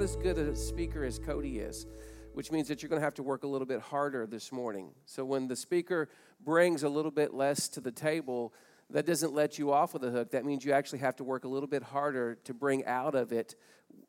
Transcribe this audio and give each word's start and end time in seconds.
Not 0.00 0.04
as 0.04 0.16
good 0.16 0.38
a 0.38 0.56
speaker 0.56 1.04
as 1.04 1.18
Cody 1.18 1.58
is, 1.58 1.86
which 2.32 2.50
means 2.50 2.68
that 2.68 2.80
you're 2.80 2.88
going 2.88 3.02
to 3.02 3.04
have 3.04 3.12
to 3.16 3.22
work 3.22 3.44
a 3.44 3.46
little 3.46 3.66
bit 3.66 3.82
harder 3.82 4.26
this 4.26 4.50
morning. 4.50 4.92
So, 5.04 5.26
when 5.26 5.46
the 5.46 5.54
speaker 5.54 6.08
brings 6.42 6.84
a 6.84 6.88
little 6.88 7.10
bit 7.10 7.34
less 7.34 7.68
to 7.68 7.82
the 7.82 7.92
table, 7.92 8.54
that 8.88 9.04
doesn't 9.04 9.34
let 9.34 9.58
you 9.58 9.74
off 9.74 9.92
with 9.92 10.02
a 10.04 10.10
hook. 10.10 10.30
That 10.30 10.46
means 10.46 10.64
you 10.64 10.72
actually 10.72 11.00
have 11.00 11.16
to 11.16 11.24
work 11.24 11.44
a 11.44 11.48
little 11.48 11.66
bit 11.66 11.82
harder 11.82 12.36
to 12.44 12.54
bring 12.54 12.86
out 12.86 13.14
of 13.14 13.30
it 13.30 13.56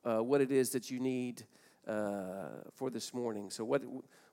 uh, 0.02 0.22
what 0.22 0.40
it 0.40 0.50
is 0.50 0.70
that 0.70 0.90
you 0.90 0.98
need 0.98 1.44
uh, 1.86 2.62
for 2.74 2.88
this 2.88 3.12
morning. 3.12 3.50
So, 3.50 3.62
what, 3.62 3.82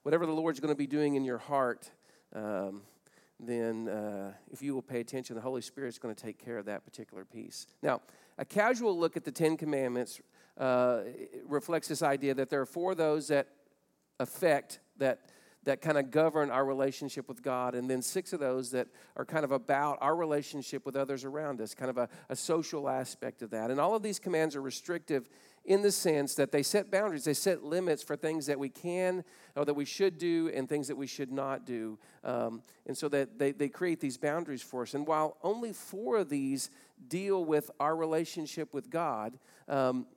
whatever 0.04 0.26
the 0.26 0.32
Lord's 0.32 0.62
going 0.62 0.74
to 0.74 0.78
be 0.78 0.88
doing 0.88 1.16
in 1.16 1.26
your 1.26 1.40
heart, 1.40 1.92
um, 2.34 2.84
then 3.38 3.90
uh, 3.90 4.32
if 4.50 4.62
you 4.62 4.74
will 4.74 4.82
pay 4.82 5.02
attention, 5.02 5.36
the 5.36 5.42
Holy 5.42 5.62
Spirit's 5.62 5.98
going 5.98 6.16
to 6.16 6.24
take 6.24 6.38
care 6.42 6.58
of 6.58 6.68
that 6.68 6.86
particular 6.86 7.26
piece. 7.26 7.68
Now, 7.84 8.00
a 8.38 8.46
casual 8.46 8.98
look 8.98 9.18
at 9.18 9.26
the 9.26 9.32
Ten 9.34 9.58
Commandments 9.58 10.22
uh, 10.60 11.02
reflects 11.48 11.88
this 11.88 12.04
idea 12.04 12.34
that 12.34 12.50
there 12.50 12.62
are 12.62 12.66
four 12.66 12.92
of 12.92 12.98
those 12.98 13.30
that 13.30 13.48
affect, 14.20 14.80
that, 14.98 15.22
that 15.64 15.82
kind 15.82 15.98
of 15.98 16.12
govern 16.12 16.52
our 16.52 16.66
relationship 16.66 17.28
with 17.30 17.42
God, 17.42 17.76
and 17.76 17.90
then 17.90 18.02
six 18.02 18.34
of 18.34 18.40
those 18.40 18.72
that 18.72 18.88
are 19.16 19.26
kind 19.26 19.46
of 19.46 19.52
about 19.52 19.98
our 20.02 20.16
relationship 20.16 20.86
with 20.86 20.96
others 20.96 21.24
around 21.24 21.62
us, 21.62 21.74
kind 21.74 21.90
of 21.90 21.98
a, 21.98 22.10
a 22.30 22.36
social 22.36 22.90
aspect 22.90 23.42
of 23.42 23.52
that. 23.52 23.72
And 23.72 23.80
all 23.80 23.96
of 23.96 24.04
these 24.04 24.20
commands 24.20 24.56
are 24.56 24.62
restrictive 24.62 25.30
in 25.66 25.82
the 25.82 25.92
sense 25.92 26.36
that 26.36 26.52
they 26.52 26.64
set 26.64 26.90
boundaries, 26.90 27.26
they 27.26 27.34
set 27.34 27.64
limits 27.64 28.02
for 28.02 28.16
things 28.16 28.46
that 28.48 28.58
we 28.58 28.70
can 28.70 29.24
or 29.56 29.66
that 29.66 29.74
we 29.74 29.86
should 29.86 30.18
do 30.18 30.50
and 30.54 30.68
things 30.68 30.88
that 30.88 30.96
we 30.96 31.08
should 31.08 31.32
not 31.32 31.66
do. 31.66 32.00
Um, 32.24 32.64
and 32.88 32.98
so 32.98 33.08
that 33.10 33.38
they, 33.38 33.52
they 33.52 33.70
create 33.70 34.00
these 34.00 34.18
boundaries 34.18 34.62
for 34.62 34.82
us. 34.84 34.94
And 34.94 35.06
while 35.06 35.38
only 35.44 35.74
four 35.74 36.18
of 36.18 36.30
these 36.30 36.70
deal 37.08 37.46
with 37.46 37.70
our 37.80 37.96
relationship 37.96 38.74
with 38.74 38.90
God, 38.90 39.38
um, 39.68 40.08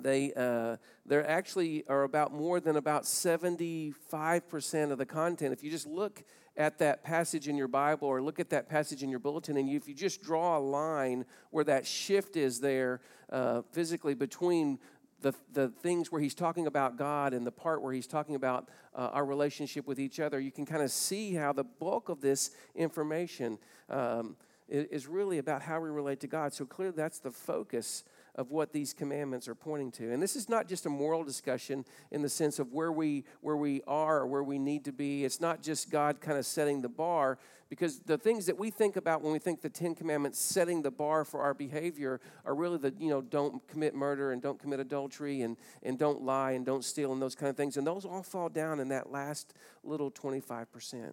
they 0.00 0.32
uh, 0.34 0.76
actually 1.10 1.84
are 1.88 2.04
about 2.04 2.32
more 2.32 2.60
than 2.60 2.76
about 2.76 3.04
75% 3.04 4.90
of 4.90 4.98
the 4.98 5.06
content 5.06 5.52
if 5.52 5.62
you 5.62 5.70
just 5.70 5.86
look 5.86 6.22
at 6.56 6.78
that 6.78 7.02
passage 7.02 7.48
in 7.48 7.56
your 7.56 7.68
bible 7.68 8.08
or 8.08 8.22
look 8.22 8.38
at 8.38 8.50
that 8.50 8.68
passage 8.68 9.02
in 9.02 9.10
your 9.10 9.18
bulletin 9.18 9.56
and 9.56 9.68
you, 9.68 9.76
if 9.76 9.88
you 9.88 9.94
just 9.94 10.22
draw 10.22 10.58
a 10.58 10.60
line 10.60 11.24
where 11.50 11.64
that 11.64 11.86
shift 11.86 12.36
is 12.36 12.60
there 12.60 13.00
uh, 13.30 13.62
physically 13.72 14.14
between 14.14 14.78
the, 15.22 15.32
the 15.52 15.68
things 15.68 16.12
where 16.12 16.20
he's 16.20 16.34
talking 16.34 16.66
about 16.66 16.96
God 16.96 17.32
and 17.32 17.46
the 17.46 17.52
part 17.52 17.80
where 17.80 17.92
he's 17.92 18.06
talking 18.06 18.34
about 18.34 18.68
uh, 18.94 19.10
our 19.12 19.24
relationship 19.24 19.86
with 19.86 19.98
each 19.98 20.20
other, 20.20 20.38
you 20.38 20.50
can 20.50 20.66
kind 20.66 20.82
of 20.82 20.90
see 20.90 21.34
how 21.34 21.52
the 21.52 21.64
bulk 21.64 22.08
of 22.08 22.20
this 22.20 22.50
information 22.74 23.58
um, 23.88 24.36
is 24.68 25.06
really 25.06 25.38
about 25.38 25.62
how 25.62 25.80
we 25.80 25.90
relate 25.90 26.20
to 26.20 26.26
God. 26.26 26.52
So 26.52 26.64
clearly, 26.64 26.94
that's 26.96 27.18
the 27.18 27.30
focus 27.30 28.04
of 28.34 28.50
what 28.50 28.72
these 28.72 28.94
commandments 28.94 29.46
are 29.46 29.54
pointing 29.54 29.90
to. 29.92 30.12
And 30.12 30.22
this 30.22 30.36
is 30.36 30.48
not 30.48 30.66
just 30.66 30.86
a 30.86 30.88
moral 30.88 31.22
discussion 31.22 31.84
in 32.10 32.22
the 32.22 32.28
sense 32.28 32.58
of 32.58 32.72
where 32.72 32.90
we 32.90 33.24
where 33.40 33.56
we 33.56 33.82
are 33.86 34.20
or 34.20 34.26
where 34.26 34.42
we 34.42 34.58
need 34.58 34.84
to 34.86 34.92
be. 34.92 35.24
It's 35.24 35.40
not 35.40 35.62
just 35.62 35.90
God 35.90 36.20
kind 36.20 36.38
of 36.38 36.46
setting 36.46 36.80
the 36.80 36.88
bar 36.88 37.38
because 37.68 38.00
the 38.00 38.18
things 38.18 38.46
that 38.46 38.58
we 38.58 38.70
think 38.70 38.96
about 38.96 39.22
when 39.22 39.32
we 39.32 39.38
think 39.38 39.62
the 39.62 39.70
10 39.70 39.94
commandments 39.94 40.38
setting 40.38 40.82
the 40.82 40.90
bar 40.90 41.24
for 41.24 41.40
our 41.40 41.54
behavior 41.54 42.20
are 42.44 42.54
really 42.54 42.78
the 42.78 42.94
you 42.98 43.08
know 43.08 43.20
don't 43.20 43.66
commit 43.68 43.94
murder 43.94 44.32
and 44.32 44.40
don't 44.42 44.58
commit 44.58 44.80
adultery 44.80 45.42
and 45.42 45.56
and 45.82 45.98
don't 45.98 46.22
lie 46.22 46.52
and 46.52 46.64
don't 46.64 46.84
steal 46.84 47.12
and 47.12 47.20
those 47.20 47.34
kind 47.34 47.50
of 47.50 47.56
things 47.56 47.76
and 47.76 47.86
those 47.86 48.04
all 48.04 48.22
fall 48.22 48.48
down 48.48 48.80
in 48.80 48.88
that 48.88 49.10
last 49.10 49.54
little 49.84 50.10
25%. 50.10 51.12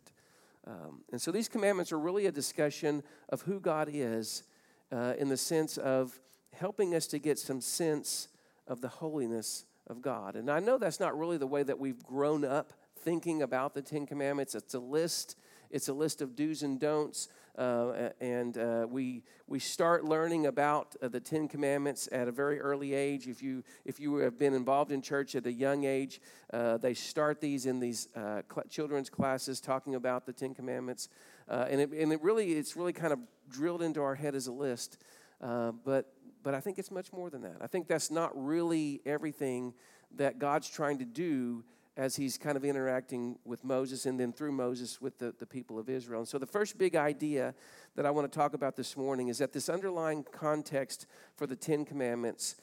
Um, 0.68 1.02
and 1.12 1.22
so 1.22 1.32
these 1.32 1.48
commandments 1.48 1.92
are 1.92 2.00
really 2.00 2.26
a 2.28 2.32
discussion 2.32 3.04
of 3.30 3.42
who 3.42 3.60
God 3.60 3.90
is 3.92 4.44
uh, 4.92 5.14
in 5.18 5.30
the 5.30 5.38
sense 5.38 5.78
of 5.78 6.20
helping 6.54 6.96
us 6.96 7.08
to 7.08 7.20
get 7.20 7.40
some 7.40 7.62
sense 7.62 8.28
of 8.68 8.82
the 8.82 8.88
holiness 8.88 9.66
of 9.88 10.02
God. 10.02 10.36
And 10.36 10.50
I 10.50 10.60
know 10.60 10.78
that's 10.78 11.00
not 11.00 11.18
really 11.18 11.38
the 11.38 11.48
way 11.48 11.64
that 11.64 11.80
we've 11.80 12.02
grown 12.04 12.46
up 12.46 12.74
thinking 13.00 13.42
about 13.42 13.74
the 13.74 13.82
Ten 13.82 14.06
Commandments. 14.06 14.56
It's 14.56 14.74
a 14.74 14.80
list. 14.80 15.36
It's 15.72 15.88
a 15.88 15.94
list 15.94 16.22
of 16.22 16.36
do's 16.36 16.64
and 16.64 16.80
don'ts, 16.80 17.28
uh, 17.56 18.10
and 18.20 18.58
uh, 18.58 18.88
we 18.90 19.24
we 19.48 19.60
start 19.60 20.04
learning 20.04 20.48
about 20.48 20.96
uh, 21.02 21.08
the 21.10 21.20
Ten 21.20 21.48
Commandments 21.48 22.10
at 22.12 22.28
a 22.28 22.32
very 22.32 22.60
early 22.60 22.94
age. 22.96 23.28
If 23.28 23.44
you 23.44 23.64
if 23.86 24.00
you 24.00 24.16
have 24.16 24.40
been 24.40 24.56
involved 24.56 24.92
in 24.92 25.02
church 25.02 25.36
at 25.36 25.46
a 25.46 25.52
young 25.52 25.84
age, 25.84 26.22
uh, 26.52 26.78
they 26.78 26.96
start 26.96 27.40
these 27.40 27.68
in 27.68 27.80
these 27.80 28.08
uh, 28.16 28.42
cl- 28.52 28.66
children's 28.68 29.12
classes, 29.12 29.62
talking 29.62 29.94
about 29.94 30.26
the 30.26 30.34
Ten 30.34 30.56
Commandments, 30.56 31.10
uh, 31.48 31.68
and 31.70 31.80
it 31.82 31.92
and 31.92 32.12
it 32.12 32.22
really 32.24 32.54
it's 32.54 32.76
really 32.76 32.94
kind 32.94 33.14
of 33.14 33.20
drilled 33.48 33.84
into 33.84 34.02
our 34.02 34.16
head 34.16 34.34
as 34.34 34.48
a 34.48 34.52
list. 34.52 34.98
but 35.40 36.12
but 36.44 36.54
I 36.54 36.60
think 36.60 36.80
it's 36.80 36.92
much 36.92 37.12
more 37.12 37.30
than 37.30 37.42
that. 37.42 37.58
I 37.62 37.68
think 37.68 37.88
that's 37.88 38.12
not 38.12 38.32
really 38.36 39.02
everything 39.06 39.74
that 40.16 40.40
God's 40.40 40.70
trying 40.70 41.00
to 41.00 41.06
do 41.06 41.64
as 41.98 42.16
he's 42.16 42.38
kind 42.38 42.56
of 42.56 42.64
interacting 42.64 43.38
with 43.44 43.64
Moses 43.66 44.06
and 44.06 44.18
then 44.18 44.32
through 44.32 44.54
Moses 44.54 45.02
with 45.02 45.18
the, 45.20 45.34
the 45.38 45.46
people 45.46 45.78
of 45.78 45.90
Israel. 45.90 46.22
And 46.22 46.28
so, 46.28 46.38
the 46.38 46.46
first 46.46 46.78
big 46.78 46.96
idea 46.96 47.54
that 47.96 48.06
I 48.06 48.12
want 48.12 48.32
to 48.32 48.36
talk 48.36 48.54
about 48.54 48.78
this 48.78 48.96
morning 48.96 49.28
is 49.28 49.40
that 49.40 49.52
this 49.52 49.68
underlying 49.68 50.24
context 50.32 51.08
for 51.36 51.46
the 51.46 51.58
Ten 51.58 51.84
Commandments 51.84 52.56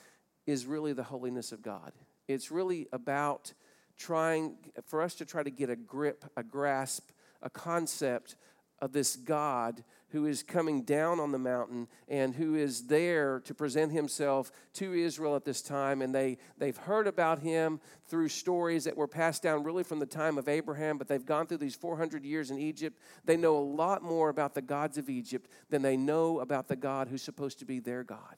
is 0.46 0.64
really 0.64 0.94
the 0.94 1.02
holiness 1.02 1.52
of 1.52 1.60
God. 1.60 1.92
It's 2.28 2.50
really 2.50 2.88
about 2.92 3.52
trying 3.98 4.56
for 4.86 5.02
us 5.02 5.14
to 5.16 5.24
try 5.24 5.42
to 5.42 5.50
get 5.50 5.68
a 5.68 5.76
grip, 5.76 6.24
a 6.36 6.42
grasp, 6.42 7.10
a 7.42 7.50
concept 7.50 8.36
of 8.80 8.92
this 8.92 9.16
God 9.16 9.84
who 10.10 10.26
is 10.26 10.42
coming 10.42 10.82
down 10.82 11.18
on 11.18 11.32
the 11.32 11.38
mountain 11.38 11.88
and 12.08 12.34
who 12.34 12.54
is 12.54 12.86
there 12.86 13.40
to 13.40 13.54
present 13.54 13.92
himself 13.92 14.52
to 14.74 14.92
Israel 14.92 15.34
at 15.34 15.44
this 15.44 15.62
time. 15.62 16.00
And 16.00 16.14
they, 16.14 16.38
they've 16.58 16.76
heard 16.76 17.06
about 17.06 17.40
him 17.40 17.80
through 18.06 18.28
stories 18.28 18.84
that 18.84 18.96
were 18.96 19.08
passed 19.08 19.42
down 19.42 19.64
really 19.64 19.82
from 19.82 19.98
the 19.98 20.06
time 20.06 20.38
of 20.38 20.48
Abraham, 20.48 20.96
but 20.96 21.08
they've 21.08 21.26
gone 21.26 21.46
through 21.46 21.58
these 21.58 21.74
400 21.74 22.24
years 22.24 22.50
in 22.50 22.58
Egypt. 22.58 22.98
They 23.24 23.36
know 23.36 23.56
a 23.56 23.58
lot 23.58 24.02
more 24.02 24.28
about 24.28 24.54
the 24.54 24.62
gods 24.62 24.96
of 24.96 25.10
Egypt 25.10 25.50
than 25.70 25.82
they 25.82 25.96
know 25.96 26.40
about 26.40 26.68
the 26.68 26.76
God 26.76 27.08
who's 27.08 27.22
supposed 27.22 27.58
to 27.58 27.64
be 27.64 27.80
their 27.80 28.04
God. 28.04 28.36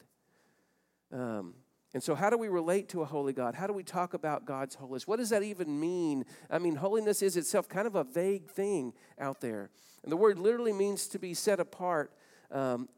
Um, 1.12 1.54
and 1.94 2.02
so, 2.02 2.14
how 2.14 2.28
do 2.28 2.36
we 2.36 2.48
relate 2.48 2.88
to 2.90 3.02
a 3.02 3.06
holy 3.06 3.32
God? 3.32 3.54
How 3.54 3.66
do 3.66 3.72
we 3.72 3.82
talk 3.82 4.12
about 4.12 4.44
God's 4.44 4.74
holiness? 4.74 5.06
What 5.06 5.16
does 5.16 5.30
that 5.30 5.42
even 5.42 5.80
mean? 5.80 6.24
I 6.50 6.58
mean, 6.58 6.76
holiness 6.76 7.22
is 7.22 7.36
itself 7.36 7.68
kind 7.68 7.86
of 7.86 7.94
a 7.94 8.04
vague 8.04 8.50
thing 8.50 8.92
out 9.18 9.40
there. 9.40 9.70
And 10.02 10.12
the 10.12 10.16
word 10.16 10.38
literally 10.38 10.72
means 10.72 11.08
to 11.08 11.18
be 11.18 11.32
set 11.32 11.60
apart. 11.60 12.12
Um, 12.50 12.88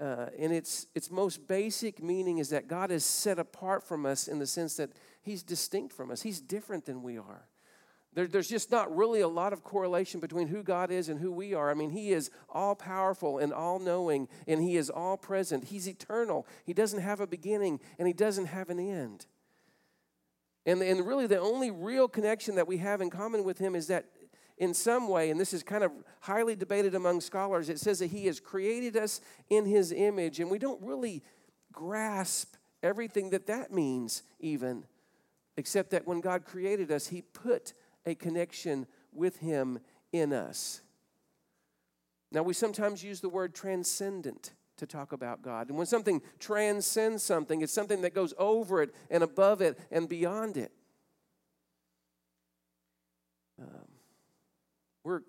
uh, 0.00 0.26
and 0.38 0.52
its, 0.52 0.86
its 0.94 1.10
most 1.10 1.46
basic 1.46 2.02
meaning 2.02 2.38
is 2.38 2.48
that 2.50 2.66
God 2.66 2.90
is 2.90 3.04
set 3.04 3.38
apart 3.38 3.82
from 3.82 4.06
us 4.06 4.28
in 4.28 4.38
the 4.38 4.46
sense 4.46 4.76
that 4.76 4.90
He's 5.22 5.42
distinct 5.42 5.92
from 5.92 6.10
us, 6.10 6.22
He's 6.22 6.40
different 6.40 6.86
than 6.86 7.02
we 7.02 7.18
are. 7.18 7.46
There, 8.12 8.26
there's 8.26 8.48
just 8.48 8.72
not 8.72 8.94
really 8.94 9.20
a 9.20 9.28
lot 9.28 9.52
of 9.52 9.62
correlation 9.62 10.18
between 10.18 10.48
who 10.48 10.62
God 10.62 10.90
is 10.90 11.08
and 11.08 11.20
who 11.20 11.30
we 11.30 11.54
are. 11.54 11.70
I 11.70 11.74
mean, 11.74 11.90
He 11.90 12.12
is 12.12 12.30
all 12.48 12.74
powerful 12.74 13.38
and 13.38 13.52
all 13.52 13.78
knowing, 13.78 14.28
and 14.48 14.60
He 14.60 14.76
is 14.76 14.90
all 14.90 15.16
present. 15.16 15.64
He's 15.64 15.88
eternal. 15.88 16.46
He 16.64 16.72
doesn't 16.72 17.00
have 17.00 17.20
a 17.20 17.26
beginning, 17.26 17.78
and 17.98 18.08
He 18.08 18.14
doesn't 18.14 18.46
have 18.46 18.68
an 18.68 18.80
end. 18.80 19.26
And, 20.66 20.82
and 20.82 21.06
really, 21.06 21.26
the 21.26 21.38
only 21.38 21.70
real 21.70 22.08
connection 22.08 22.56
that 22.56 22.66
we 22.66 22.78
have 22.78 23.00
in 23.00 23.10
common 23.10 23.44
with 23.44 23.58
Him 23.58 23.76
is 23.76 23.86
that 23.86 24.06
in 24.58 24.74
some 24.74 25.08
way, 25.08 25.30
and 25.30 25.40
this 25.40 25.54
is 25.54 25.62
kind 25.62 25.84
of 25.84 25.92
highly 26.20 26.54
debated 26.54 26.94
among 26.94 27.20
scholars, 27.20 27.68
it 27.68 27.78
says 27.78 28.00
that 28.00 28.08
He 28.08 28.26
has 28.26 28.40
created 28.40 28.96
us 28.96 29.20
in 29.48 29.66
His 29.66 29.92
image, 29.92 30.40
and 30.40 30.50
we 30.50 30.58
don't 30.58 30.82
really 30.82 31.22
grasp 31.72 32.56
everything 32.82 33.30
that 33.30 33.46
that 33.46 33.72
means, 33.72 34.24
even, 34.40 34.84
except 35.56 35.90
that 35.90 36.08
when 36.08 36.20
God 36.20 36.44
created 36.44 36.90
us, 36.90 37.06
He 37.06 37.22
put 37.22 37.72
a 38.06 38.14
connection 38.14 38.86
with 39.12 39.38
Him 39.38 39.78
in 40.12 40.32
us. 40.32 40.80
Now, 42.32 42.42
we 42.42 42.54
sometimes 42.54 43.02
use 43.02 43.20
the 43.20 43.28
word 43.28 43.54
transcendent 43.54 44.52
to 44.76 44.86
talk 44.86 45.12
about 45.12 45.42
God. 45.42 45.68
And 45.68 45.76
when 45.76 45.86
something 45.86 46.22
transcends 46.38 47.22
something, 47.22 47.60
it's 47.60 47.72
something 47.72 48.02
that 48.02 48.14
goes 48.14 48.32
over 48.38 48.82
it 48.82 48.94
and 49.10 49.22
above 49.22 49.60
it 49.60 49.78
and 49.90 50.08
beyond 50.08 50.56
it. 50.56 50.72
Um, 53.60 53.88
we're, 55.04 55.20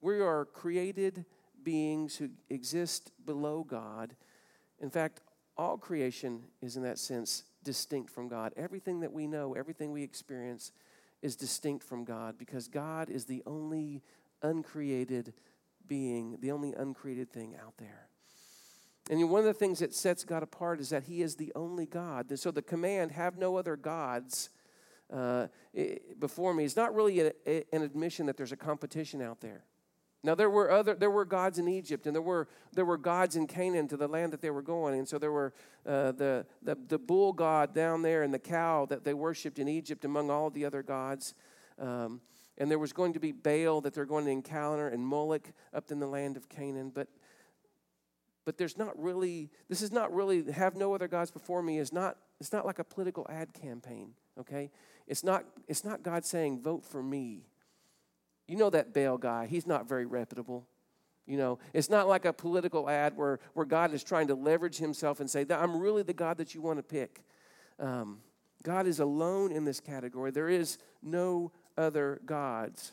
we 0.00 0.20
are 0.20 0.46
created 0.46 1.26
beings 1.62 2.16
who 2.16 2.30
exist 2.48 3.12
below 3.26 3.64
God. 3.64 4.14
In 4.80 4.90
fact, 4.90 5.20
all 5.56 5.76
creation 5.76 6.44
is, 6.62 6.76
in 6.76 6.82
that 6.82 6.98
sense, 6.98 7.44
distinct 7.62 8.10
from 8.10 8.28
God. 8.28 8.52
Everything 8.56 9.00
that 9.00 9.12
we 9.12 9.26
know, 9.26 9.54
everything 9.54 9.92
we 9.92 10.02
experience, 10.02 10.72
is 11.22 11.36
distinct 11.36 11.84
from 11.84 12.04
God 12.04 12.36
because 12.36 12.68
God 12.68 13.08
is 13.08 13.24
the 13.24 13.42
only 13.46 14.02
uncreated 14.42 15.32
being, 15.86 16.36
the 16.40 16.50
only 16.50 16.74
uncreated 16.74 17.32
thing 17.32 17.56
out 17.56 17.74
there. 17.78 18.08
And 19.10 19.30
one 19.30 19.40
of 19.40 19.46
the 19.46 19.54
things 19.54 19.80
that 19.80 19.94
sets 19.94 20.24
God 20.24 20.42
apart 20.42 20.80
is 20.80 20.90
that 20.90 21.04
He 21.04 21.22
is 21.22 21.36
the 21.36 21.52
only 21.54 21.86
God. 21.86 22.30
And 22.30 22.38
so 22.38 22.50
the 22.50 22.62
command, 22.62 23.12
have 23.12 23.36
no 23.36 23.56
other 23.56 23.76
gods, 23.76 24.50
uh, 25.12 25.48
before 26.18 26.54
me 26.54 26.64
is 26.64 26.76
not 26.76 26.94
really 26.94 27.20
a, 27.20 27.32
a, 27.46 27.64
an 27.72 27.82
admission 27.82 28.26
that 28.26 28.36
there's 28.36 28.52
a 28.52 28.56
competition 28.56 29.20
out 29.20 29.40
there. 29.40 29.64
Now 30.24 30.36
there 30.36 30.50
were 30.50 30.70
other 30.70 30.94
there 30.94 31.10
were 31.10 31.24
gods 31.24 31.58
in 31.58 31.68
Egypt 31.68 32.06
and 32.06 32.14
there 32.14 32.22
were 32.22 32.48
there 32.72 32.84
were 32.84 32.96
gods 32.96 33.34
in 33.34 33.46
Canaan 33.46 33.88
to 33.88 33.96
the 33.96 34.06
land 34.06 34.32
that 34.32 34.40
they 34.40 34.50
were 34.50 34.62
going 34.62 34.98
and 34.98 35.08
so 35.08 35.18
there 35.18 35.32
were 35.32 35.52
uh, 35.84 36.12
the, 36.12 36.46
the 36.62 36.76
the 36.88 36.98
bull 36.98 37.32
god 37.32 37.74
down 37.74 38.02
there 38.02 38.22
and 38.22 38.32
the 38.32 38.38
cow 38.38 38.86
that 38.86 39.04
they 39.04 39.14
worshipped 39.14 39.58
in 39.58 39.68
Egypt 39.68 40.04
among 40.04 40.30
all 40.30 40.50
the 40.50 40.64
other 40.64 40.82
gods. 40.82 41.34
Um, 41.78 42.20
and 42.58 42.70
there 42.70 42.78
was 42.78 42.92
going 42.92 43.14
to 43.14 43.18
be 43.18 43.32
Baal 43.32 43.80
that 43.80 43.94
they're 43.94 44.04
going 44.04 44.26
to 44.26 44.30
encounter 44.30 44.88
and 44.88 45.04
Moloch 45.04 45.50
up 45.72 45.90
in 45.90 45.98
the 45.98 46.06
land 46.06 46.36
of 46.36 46.48
Canaan 46.48 46.92
but 46.94 47.08
but 48.44 48.58
there's 48.58 48.78
not 48.78 48.96
really 49.00 49.50
this 49.68 49.82
is 49.82 49.90
not 49.90 50.12
really 50.14 50.50
have 50.52 50.76
no 50.76 50.94
other 50.94 51.08
gods 51.08 51.30
before 51.32 51.62
me 51.62 51.78
is 51.78 51.92
not 51.92 52.16
it's 52.40 52.52
not 52.52 52.64
like 52.64 52.78
a 52.78 52.84
political 52.84 53.26
ad 53.28 53.52
campaign 53.54 54.12
okay? 54.38 54.70
It's 55.06 55.24
not 55.24 55.44
it's 55.66 55.84
not 55.84 56.02
God 56.02 56.24
saying 56.24 56.60
vote 56.60 56.84
for 56.84 57.02
me 57.02 57.46
you 58.46 58.56
know 58.56 58.70
that 58.70 58.92
Baal 58.92 59.18
guy, 59.18 59.46
he's 59.46 59.66
not 59.66 59.88
very 59.88 60.06
reputable. 60.06 60.66
You 61.26 61.36
know, 61.36 61.58
it's 61.72 61.88
not 61.88 62.08
like 62.08 62.24
a 62.24 62.32
political 62.32 62.90
ad 62.90 63.16
where, 63.16 63.38
where 63.54 63.64
God 63.66 63.94
is 63.94 64.02
trying 64.02 64.26
to 64.28 64.34
leverage 64.34 64.78
himself 64.78 65.20
and 65.20 65.30
say, 65.30 65.46
I'm 65.48 65.76
really 65.76 66.02
the 66.02 66.12
God 66.12 66.38
that 66.38 66.54
you 66.54 66.60
want 66.60 66.78
to 66.78 66.82
pick. 66.82 67.22
Um, 67.78 68.18
God 68.62 68.86
is 68.86 69.00
alone 69.00 69.52
in 69.52 69.64
this 69.64 69.80
category. 69.80 70.30
There 70.30 70.48
is 70.48 70.78
no 71.02 71.52
other 71.76 72.20
gods. 72.26 72.92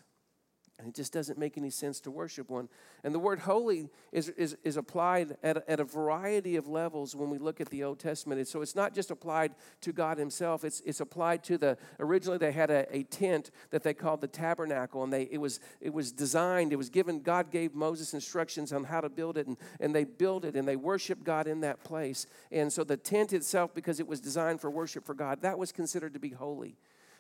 And 0.80 0.88
it 0.88 0.96
just 0.96 1.12
doesn't 1.12 1.38
make 1.38 1.58
any 1.58 1.70
sense 1.70 2.00
to 2.02 2.12
worship 2.12 2.50
one. 2.50 2.70
And 3.04 3.14
the 3.14 3.20
word 3.20 3.40
holy 3.40 3.90
is, 4.14 4.30
is, 4.30 4.56
is 4.64 4.78
applied 4.78 5.36
at, 5.44 5.68
at 5.68 5.80
a 5.82 5.84
variety 5.84 6.56
of 6.56 6.68
levels 6.68 7.16
when 7.16 7.30
we 7.30 7.38
look 7.38 7.60
at 7.60 7.70
the 7.70 7.84
Old 7.84 8.00
Testament. 8.00 8.40
And 8.40 8.48
so 8.48 8.62
it's 8.62 8.76
not 8.76 8.96
just 8.96 9.12
applied 9.12 9.52
to 9.82 9.92
God 9.92 10.18
Himself, 10.18 10.64
it's, 10.64 10.82
it's 10.86 11.02
applied 11.02 11.44
to 11.46 11.58
the, 11.58 11.78
originally 12.00 12.38
they 12.38 12.54
had 12.54 12.72
a, 12.72 12.88
a 12.96 13.04
tent 13.04 13.52
that 13.72 13.84
they 13.84 13.94
called 13.94 14.22
the 14.22 14.28
tabernacle, 14.28 15.04
and 15.04 15.12
they, 15.12 15.24
it, 15.24 15.38
was, 15.38 15.60
it 15.82 15.94
was 15.94 16.14
designed, 16.14 16.72
it 16.72 16.78
was 16.78 16.90
given, 16.90 17.20
God 17.20 17.52
gave 17.52 17.76
Moses 17.76 18.14
instructions 18.14 18.72
on 18.72 18.86
how 18.86 19.02
to 19.02 19.10
build 19.10 19.38
it, 19.38 19.48
and, 19.48 19.58
and 19.82 19.94
they 19.94 20.06
built 20.06 20.46
it, 20.46 20.56
and 20.56 20.68
they 20.68 20.78
worshiped 20.78 21.26
God 21.26 21.46
in 21.46 21.60
that 21.62 21.84
place. 21.84 22.26
And 22.52 22.72
so 22.72 22.86
the 22.86 22.98
tent 22.98 23.34
itself, 23.34 23.76
because 23.76 24.00
it 24.00 24.08
was 24.08 24.22
designed 24.22 24.62
for 24.62 24.72
worship 24.72 25.06
for 25.06 25.14
God, 25.14 25.42
that 25.42 25.60
was 25.60 25.74
considered 25.74 26.14
to 26.14 26.20
be 26.20 26.30
holy 26.30 26.78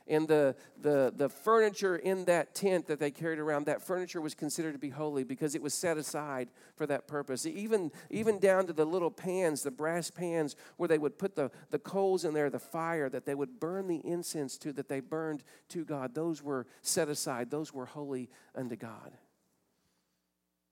and 0.09 0.27
the, 0.27 0.56
the, 0.81 1.13
the 1.15 1.29
furniture 1.29 1.95
in 1.95 2.25
that 2.25 2.56
tent 2.56 2.88
that 2.88 3.00
they 3.00 3.11
carried 3.11 3.38
around, 3.38 3.67
that 3.67 3.81
furniture 3.81 4.19
was 4.19 4.33
considered 4.33 4.73
to 4.73 4.79
be 4.79 4.89
holy 4.89 5.23
because 5.23 5.53
it 5.53 5.61
was 5.61 5.73
set 5.73 5.97
aside 5.97 6.50
for 6.75 6.88
that 6.88 7.07
purpose. 7.07 7.45
Even, 7.45 7.91
even 8.09 8.39
down 8.39 8.65
to 8.67 8.73
the 8.73 8.85
little 8.85 9.11
pans, 9.11 9.61
the 9.61 9.71
brass 9.71 10.09
pans 10.09 10.56
where 10.77 10.88
they 10.88 10.97
would 10.97 11.19
put 11.19 11.35
the, 11.35 11.51
the 11.69 11.79
coals 11.79 12.25
in 12.25 12.33
there, 12.33 12.50
the 12.50 12.59
fire 12.59 13.07
that 13.09 13.25
they 13.25 13.35
would 13.35 13.59
burn 13.59 13.88
the 13.88 14.06
incense 14.06 14.57
to, 14.57 14.73
that 14.73 14.89
they 14.89 15.00
burned 15.00 15.44
to 15.69 15.85
God, 15.85 16.15
those 16.15 16.41
were 16.41 16.65
set 16.81 17.07
aside. 17.07 17.51
Those 17.51 17.71
were 17.71 17.85
holy 17.85 18.29
unto 18.56 18.75
God. 18.75 19.13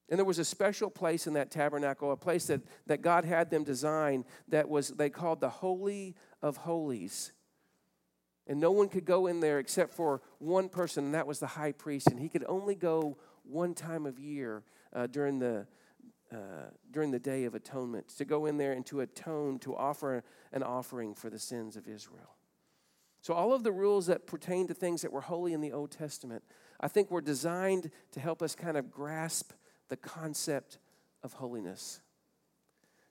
And 0.09 0.17
there 0.17 0.25
was 0.25 0.39
a 0.39 0.45
special 0.45 0.89
place 0.89 1.27
in 1.27 1.33
that 1.33 1.51
tabernacle, 1.51 2.11
a 2.11 2.17
place 2.17 2.47
that, 2.47 2.61
that 2.87 3.01
God 3.01 3.25
had 3.25 3.49
them 3.49 3.63
design 3.63 4.23
that 4.47 4.69
was, 4.69 4.89
they 4.89 5.09
called 5.09 5.41
the 5.41 5.49
Holy 5.49 6.15
of 6.41 6.57
Holies. 6.57 7.33
And 8.47 8.59
no 8.59 8.71
one 8.71 8.87
could 8.87 9.05
go 9.05 9.27
in 9.27 9.41
there 9.41 9.59
except 9.59 9.93
for 9.93 10.21
one 10.39 10.69
person, 10.69 11.05
and 11.05 11.13
that 11.13 11.27
was 11.27 11.39
the 11.39 11.47
high 11.47 11.73
priest. 11.73 12.07
And 12.07 12.19
he 12.19 12.29
could 12.29 12.45
only 12.47 12.75
go 12.75 13.17
one 13.43 13.73
time 13.73 14.05
of 14.05 14.19
year 14.19 14.63
uh, 14.93 15.07
during, 15.07 15.39
the, 15.39 15.67
uh, 16.31 16.69
during 16.91 17.11
the 17.11 17.19
Day 17.19 17.43
of 17.43 17.55
Atonement 17.55 18.07
to 18.17 18.25
go 18.25 18.45
in 18.45 18.57
there 18.57 18.71
and 18.71 18.85
to 18.87 19.01
atone, 19.01 19.59
to 19.59 19.75
offer 19.75 20.23
an 20.53 20.63
offering 20.63 21.13
for 21.13 21.29
the 21.29 21.39
sins 21.39 21.75
of 21.75 21.87
Israel. 21.87 22.35
So, 23.21 23.33
all 23.33 23.51
of 23.51 23.63
the 23.63 23.73
rules 23.73 24.05
that 24.07 24.25
pertain 24.25 24.67
to 24.67 24.73
things 24.73 25.01
that 25.01 25.11
were 25.11 25.21
holy 25.21 25.51
in 25.51 25.59
the 25.59 25.73
Old 25.73 25.91
Testament, 25.91 26.43
I 26.79 26.87
think 26.87 27.11
were 27.11 27.19
designed 27.19 27.91
to 28.11 28.19
help 28.21 28.41
us 28.41 28.55
kind 28.55 28.77
of 28.77 28.89
grasp 28.89 29.51
the 29.89 29.97
concept 29.97 30.77
of 31.23 31.33
holiness 31.33 31.99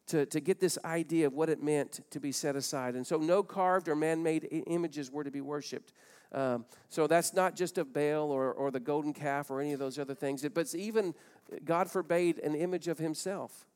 to, 0.09 0.27
to 0.27 0.41
get 0.41 0.61
this 0.61 0.79
idea 0.85 1.27
of 1.27 1.33
what 1.33 1.49
it 1.49 1.63
meant 1.63 2.01
to 2.11 2.21
be 2.21 2.33
set 2.33 2.57
aside. 2.57 2.95
And 2.95 3.07
so, 3.07 3.17
no 3.17 3.43
carved 3.43 3.89
or 3.89 3.97
man 3.97 4.23
made 4.23 4.49
images 4.67 5.11
were 5.11 5.25
to 5.25 5.31
be 5.31 5.41
worshiped. 5.41 5.93
Um, 6.33 6.65
so, 6.89 7.07
that's 7.07 7.35
not 7.35 7.57
just 7.57 7.79
of 7.79 7.93
Baal 7.93 8.31
or, 8.31 8.53
or 8.53 8.71
the 8.71 8.81
golden 8.81 9.13
calf 9.13 9.51
or 9.51 9.61
any 9.61 9.73
of 9.73 9.79
those 9.79 9.99
other 9.99 10.15
things, 10.15 10.47
but 10.55 10.75
even 10.75 11.15
God 11.65 11.91
forbade 11.91 12.39
an 12.39 12.55
image 12.55 12.89
of 12.89 12.99
himself. 12.99 13.67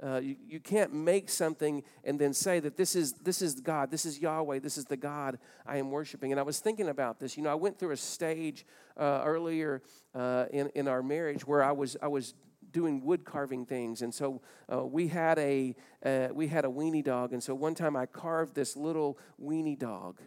Uh, 0.00 0.20
you, 0.22 0.36
you 0.46 0.60
can't 0.60 0.94
make 0.94 1.28
something 1.28 1.82
and 2.04 2.20
then 2.20 2.32
say 2.32 2.60
that 2.60 2.76
this 2.76 2.94
is 2.94 3.14
this 3.14 3.42
is 3.42 3.60
God, 3.60 3.90
this 3.90 4.06
is 4.06 4.20
Yahweh, 4.20 4.60
this 4.60 4.78
is 4.78 4.84
the 4.84 4.96
God 4.96 5.40
I 5.66 5.78
am 5.78 5.90
worshiping. 5.90 6.30
And 6.30 6.38
I 6.38 6.44
was 6.44 6.60
thinking 6.60 6.88
about 6.88 7.18
this. 7.18 7.36
You 7.36 7.42
know, 7.42 7.50
I 7.50 7.56
went 7.56 7.80
through 7.80 7.90
a 7.90 7.96
stage 7.96 8.64
uh, 8.96 9.22
earlier 9.24 9.82
uh, 10.14 10.44
in 10.52 10.68
in 10.76 10.86
our 10.86 11.02
marriage 11.02 11.44
where 11.44 11.64
I 11.64 11.72
was 11.72 11.96
I 12.00 12.06
was 12.06 12.34
doing 12.72 13.04
wood 13.04 13.24
carving 13.24 13.66
things, 13.66 14.02
and 14.02 14.14
so 14.14 14.40
uh, 14.72 14.84
we 14.84 15.08
had 15.08 15.38
a 15.38 15.74
uh, 16.04 16.28
we 16.32 16.48
had 16.48 16.64
a 16.64 16.68
weenie 16.68 17.04
dog, 17.04 17.32
and 17.32 17.42
so 17.42 17.54
one 17.54 17.74
time 17.74 17.96
I 17.96 18.06
carved 18.06 18.54
this 18.54 18.76
little 18.76 19.18
weenie 19.42 19.78
dog. 19.78 20.20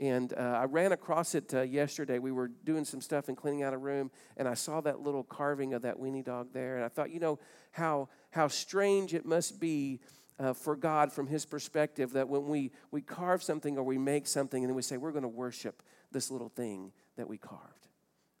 And 0.00 0.32
uh, 0.32 0.58
I 0.60 0.64
ran 0.64 0.90
across 0.90 1.36
it 1.36 1.54
uh, 1.54 1.62
yesterday. 1.62 2.18
We 2.18 2.32
were 2.32 2.48
doing 2.48 2.84
some 2.84 3.00
stuff 3.00 3.28
and 3.28 3.36
cleaning 3.36 3.62
out 3.62 3.72
a 3.72 3.78
room, 3.78 4.10
and 4.36 4.48
I 4.48 4.54
saw 4.54 4.80
that 4.80 5.00
little 5.00 5.22
carving 5.22 5.72
of 5.72 5.82
that 5.82 5.98
weenie 5.98 6.24
dog 6.24 6.48
there. 6.52 6.74
And 6.76 6.84
I 6.84 6.88
thought, 6.88 7.10
you 7.10 7.20
know, 7.20 7.38
how, 7.70 8.08
how 8.32 8.48
strange 8.48 9.14
it 9.14 9.24
must 9.24 9.60
be 9.60 10.00
uh, 10.38 10.52
for 10.52 10.76
God 10.76 11.12
from 11.12 11.26
His 11.26 11.46
perspective 11.46 12.12
that 12.12 12.28
when 12.28 12.48
we, 12.48 12.72
we 12.90 13.02
carve 13.02 13.42
something 13.42 13.78
or 13.78 13.84
we 13.84 13.98
make 13.98 14.26
something 14.26 14.62
and 14.62 14.70
then 14.70 14.76
we 14.76 14.82
say, 14.82 14.96
we're 14.96 15.12
going 15.12 15.22
to 15.22 15.28
worship 15.28 15.82
this 16.10 16.30
little 16.30 16.48
thing 16.48 16.92
that 17.16 17.28
we 17.28 17.38
carved. 17.38 17.73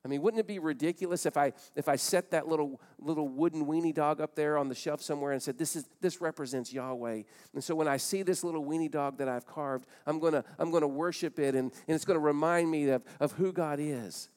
I 0.04 0.08
mean, 0.08 0.20
wouldn't 0.20 0.40
it 0.40 0.46
be 0.46 0.58
ridiculous 0.58 1.24
if 1.24 1.38
I 1.38 1.52
if 1.74 1.88
I 1.88 1.96
set 1.96 2.30
that 2.32 2.46
little 2.46 2.80
little 2.98 3.26
wooden 3.26 3.64
weenie 3.64 3.94
dog 3.94 4.20
up 4.20 4.34
there 4.34 4.58
on 4.58 4.68
the 4.68 4.74
shelf 4.74 5.00
somewhere 5.00 5.32
and 5.32 5.42
said, 5.42 5.56
"This 5.56 5.76
is 5.76 5.86
this 6.00 6.20
represents 6.20 6.72
Yahweh." 6.72 7.22
And 7.54 7.64
so 7.64 7.74
when 7.74 7.88
I 7.88 7.96
see 7.96 8.22
this 8.22 8.44
little 8.44 8.64
weenie 8.64 8.90
dog 8.90 9.16
that 9.18 9.28
I've 9.28 9.46
carved, 9.46 9.86
I'm 10.06 10.18
gonna 10.18 10.44
I'm 10.58 10.70
gonna 10.70 10.86
worship 10.86 11.38
it, 11.38 11.54
and, 11.54 11.72
and 11.88 11.94
it's 11.94 12.04
gonna 12.04 12.18
remind 12.18 12.70
me 12.70 12.90
of, 12.90 13.02
of 13.18 13.32
who 13.32 13.52
God 13.52 13.78
is. 13.80 14.28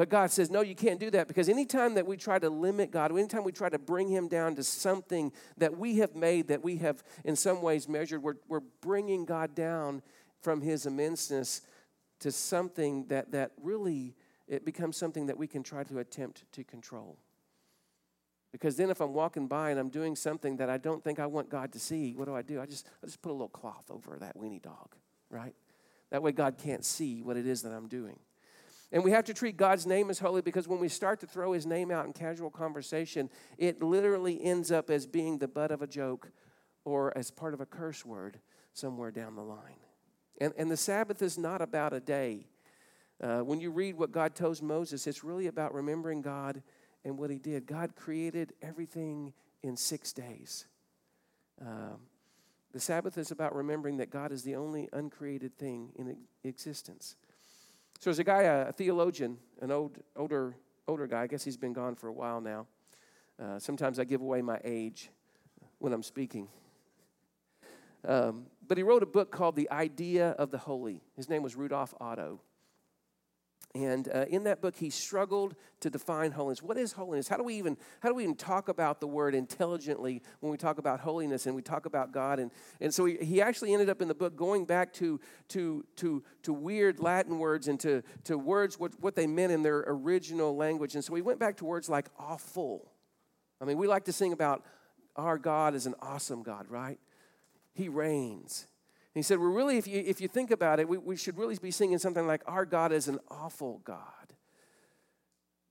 But 0.00 0.08
God 0.08 0.30
says, 0.30 0.50
no, 0.50 0.62
you 0.62 0.74
can't 0.74 0.98
do 0.98 1.10
that 1.10 1.28
because 1.28 1.50
anytime 1.50 1.92
that 1.96 2.06
we 2.06 2.16
try 2.16 2.38
to 2.38 2.48
limit 2.48 2.90
God, 2.90 3.12
anytime 3.12 3.44
we 3.44 3.52
try 3.52 3.68
to 3.68 3.78
bring 3.78 4.08
him 4.08 4.28
down 4.28 4.54
to 4.54 4.64
something 4.64 5.30
that 5.58 5.76
we 5.76 5.96
have 5.96 6.14
made, 6.14 6.48
that 6.48 6.64
we 6.64 6.78
have 6.78 7.04
in 7.22 7.36
some 7.36 7.60
ways 7.60 7.86
measured, 7.86 8.22
we're, 8.22 8.36
we're 8.48 8.62
bringing 8.80 9.26
God 9.26 9.54
down 9.54 10.00
from 10.40 10.62
his 10.62 10.86
immenseness 10.86 11.60
to 12.20 12.32
something 12.32 13.08
that, 13.08 13.32
that 13.32 13.50
really 13.62 14.14
it 14.50 14.64
becomes 14.64 14.96
something 14.96 15.26
that 15.26 15.38
we 15.38 15.46
can 15.46 15.62
try 15.62 15.84
to 15.84 16.00
attempt 16.00 16.44
to 16.52 16.64
control. 16.64 17.16
Because 18.52 18.76
then 18.76 18.90
if 18.90 19.00
I'm 19.00 19.14
walking 19.14 19.46
by 19.46 19.70
and 19.70 19.78
I'm 19.78 19.90
doing 19.90 20.16
something 20.16 20.56
that 20.56 20.68
I 20.68 20.76
don't 20.76 21.04
think 21.04 21.20
I 21.20 21.26
want 21.26 21.48
God 21.48 21.72
to 21.72 21.78
see, 21.78 22.14
what 22.14 22.26
do 22.26 22.34
I 22.34 22.42
do? 22.42 22.60
I 22.60 22.66
just, 22.66 22.88
I 23.02 23.06
just 23.06 23.22
put 23.22 23.30
a 23.30 23.32
little 23.32 23.48
cloth 23.48 23.84
over 23.90 24.18
that 24.18 24.36
weenie 24.36 24.60
dog, 24.60 24.96
right? 25.30 25.54
That 26.10 26.24
way 26.24 26.32
God 26.32 26.58
can't 26.58 26.84
see 26.84 27.22
what 27.22 27.36
it 27.36 27.46
is 27.46 27.62
that 27.62 27.70
I'm 27.70 27.86
doing. 27.86 28.18
And 28.90 29.04
we 29.04 29.12
have 29.12 29.24
to 29.26 29.34
treat 29.34 29.56
God's 29.56 29.86
name 29.86 30.10
as 30.10 30.18
holy 30.18 30.42
because 30.42 30.66
when 30.66 30.80
we 30.80 30.88
start 30.88 31.20
to 31.20 31.28
throw 31.28 31.52
his 31.52 31.64
name 31.64 31.92
out 31.92 32.06
in 32.06 32.12
casual 32.12 32.50
conversation, 32.50 33.30
it 33.56 33.80
literally 33.80 34.42
ends 34.42 34.72
up 34.72 34.90
as 34.90 35.06
being 35.06 35.38
the 35.38 35.46
butt 35.46 35.70
of 35.70 35.80
a 35.80 35.86
joke 35.86 36.32
or 36.84 37.16
as 37.16 37.30
part 37.30 37.54
of 37.54 37.60
a 37.60 37.66
curse 37.66 38.04
word 38.04 38.40
somewhere 38.72 39.12
down 39.12 39.36
the 39.36 39.42
line. 39.42 39.78
And, 40.40 40.52
and 40.56 40.68
the 40.68 40.76
Sabbath 40.76 41.22
is 41.22 41.38
not 41.38 41.62
about 41.62 41.92
a 41.92 42.00
day. 42.00 42.48
Uh, 43.20 43.40
when 43.40 43.60
you 43.60 43.70
read 43.70 43.96
what 43.96 44.12
God 44.12 44.34
tells 44.34 44.62
Moses, 44.62 45.06
it's 45.06 45.22
really 45.22 45.46
about 45.46 45.74
remembering 45.74 46.22
God 46.22 46.62
and 47.04 47.18
what 47.18 47.30
He 47.30 47.38
did. 47.38 47.66
God 47.66 47.94
created 47.94 48.54
everything 48.62 49.32
in 49.62 49.76
six 49.76 50.12
days. 50.12 50.66
Um, 51.60 51.98
the 52.72 52.80
Sabbath 52.80 53.18
is 53.18 53.30
about 53.30 53.54
remembering 53.54 53.98
that 53.98 54.10
God 54.10 54.32
is 54.32 54.42
the 54.42 54.54
only 54.54 54.88
uncreated 54.92 55.58
thing 55.58 55.90
in 55.96 56.16
existence. 56.44 57.16
So 57.98 58.08
there's 58.08 58.20
a 58.20 58.24
guy, 58.24 58.42
a 58.42 58.72
theologian, 58.72 59.36
an 59.60 59.70
old, 59.70 59.98
older, 60.16 60.56
older 60.88 61.06
guy. 61.06 61.22
I 61.22 61.26
guess 61.26 61.44
he's 61.44 61.56
been 61.56 61.74
gone 61.74 61.96
for 61.96 62.08
a 62.08 62.12
while 62.12 62.40
now. 62.40 62.66
Uh, 63.42 63.58
sometimes 63.58 63.98
I 63.98 64.04
give 64.04 64.22
away 64.22 64.40
my 64.40 64.58
age 64.64 65.10
when 65.78 65.92
I'm 65.92 66.02
speaking. 66.02 66.48
Um, 68.06 68.46
but 68.66 68.78
he 68.78 68.82
wrote 68.82 69.02
a 69.02 69.06
book 69.06 69.30
called 69.30 69.56
The 69.56 69.70
Idea 69.70 70.30
of 70.30 70.50
the 70.50 70.58
Holy. 70.58 71.02
His 71.16 71.28
name 71.28 71.42
was 71.42 71.56
Rudolf 71.56 71.92
Otto. 72.00 72.40
And 73.72 74.08
uh, 74.12 74.24
in 74.28 74.44
that 74.44 74.60
book, 74.60 74.74
he 74.74 74.90
struggled 74.90 75.54
to 75.78 75.90
define 75.90 76.32
holiness. 76.32 76.60
What 76.60 76.76
is 76.76 76.92
holiness? 76.92 77.28
How 77.28 77.36
do 77.36 77.44
we 77.44 77.54
even 77.54 77.76
how 78.00 78.08
do 78.08 78.16
we 78.16 78.24
even 78.24 78.34
talk 78.34 78.68
about 78.68 79.00
the 79.00 79.06
word 79.06 79.32
intelligently 79.32 80.22
when 80.40 80.50
we 80.50 80.56
talk 80.56 80.78
about 80.78 80.98
holiness 80.98 81.46
and 81.46 81.54
we 81.54 81.62
talk 81.62 81.86
about 81.86 82.10
God? 82.10 82.40
And, 82.40 82.50
and 82.80 82.92
so 82.92 83.04
he, 83.04 83.16
he 83.18 83.40
actually 83.40 83.72
ended 83.72 83.88
up 83.88 84.02
in 84.02 84.08
the 84.08 84.14
book 84.14 84.34
going 84.34 84.64
back 84.64 84.92
to 84.94 85.20
to 85.50 85.84
to 85.96 86.24
to 86.42 86.52
weird 86.52 86.98
Latin 86.98 87.38
words 87.38 87.68
and 87.68 87.78
to 87.80 88.02
to 88.24 88.36
words 88.36 88.76
what, 88.76 89.00
what 89.00 89.14
they 89.14 89.28
meant 89.28 89.52
in 89.52 89.62
their 89.62 89.84
original 89.86 90.56
language. 90.56 90.96
And 90.96 91.04
so 91.04 91.14
he 91.14 91.22
went 91.22 91.38
back 91.38 91.56
to 91.58 91.64
words 91.64 91.88
like 91.88 92.08
awful. 92.18 92.90
I 93.60 93.66
mean, 93.66 93.78
we 93.78 93.86
like 93.86 94.06
to 94.06 94.12
sing 94.12 94.32
about 94.32 94.64
our 95.14 95.38
God 95.38 95.76
is 95.76 95.86
an 95.86 95.94
awesome 96.00 96.42
God, 96.42 96.66
right? 96.68 96.98
He 97.72 97.88
reigns 97.88 98.66
he 99.14 99.22
said, 99.22 99.38
Well, 99.38 99.48
really, 99.48 99.76
if 99.78 99.86
you, 99.86 100.02
if 100.04 100.20
you 100.20 100.28
think 100.28 100.50
about 100.50 100.80
it, 100.80 100.88
we, 100.88 100.98
we 100.98 101.16
should 101.16 101.36
really 101.36 101.56
be 101.60 101.70
singing 101.70 101.98
something 101.98 102.26
like, 102.26 102.42
Our 102.46 102.64
God 102.64 102.92
is 102.92 103.08
an 103.08 103.18
awful 103.30 103.80
God 103.84 104.04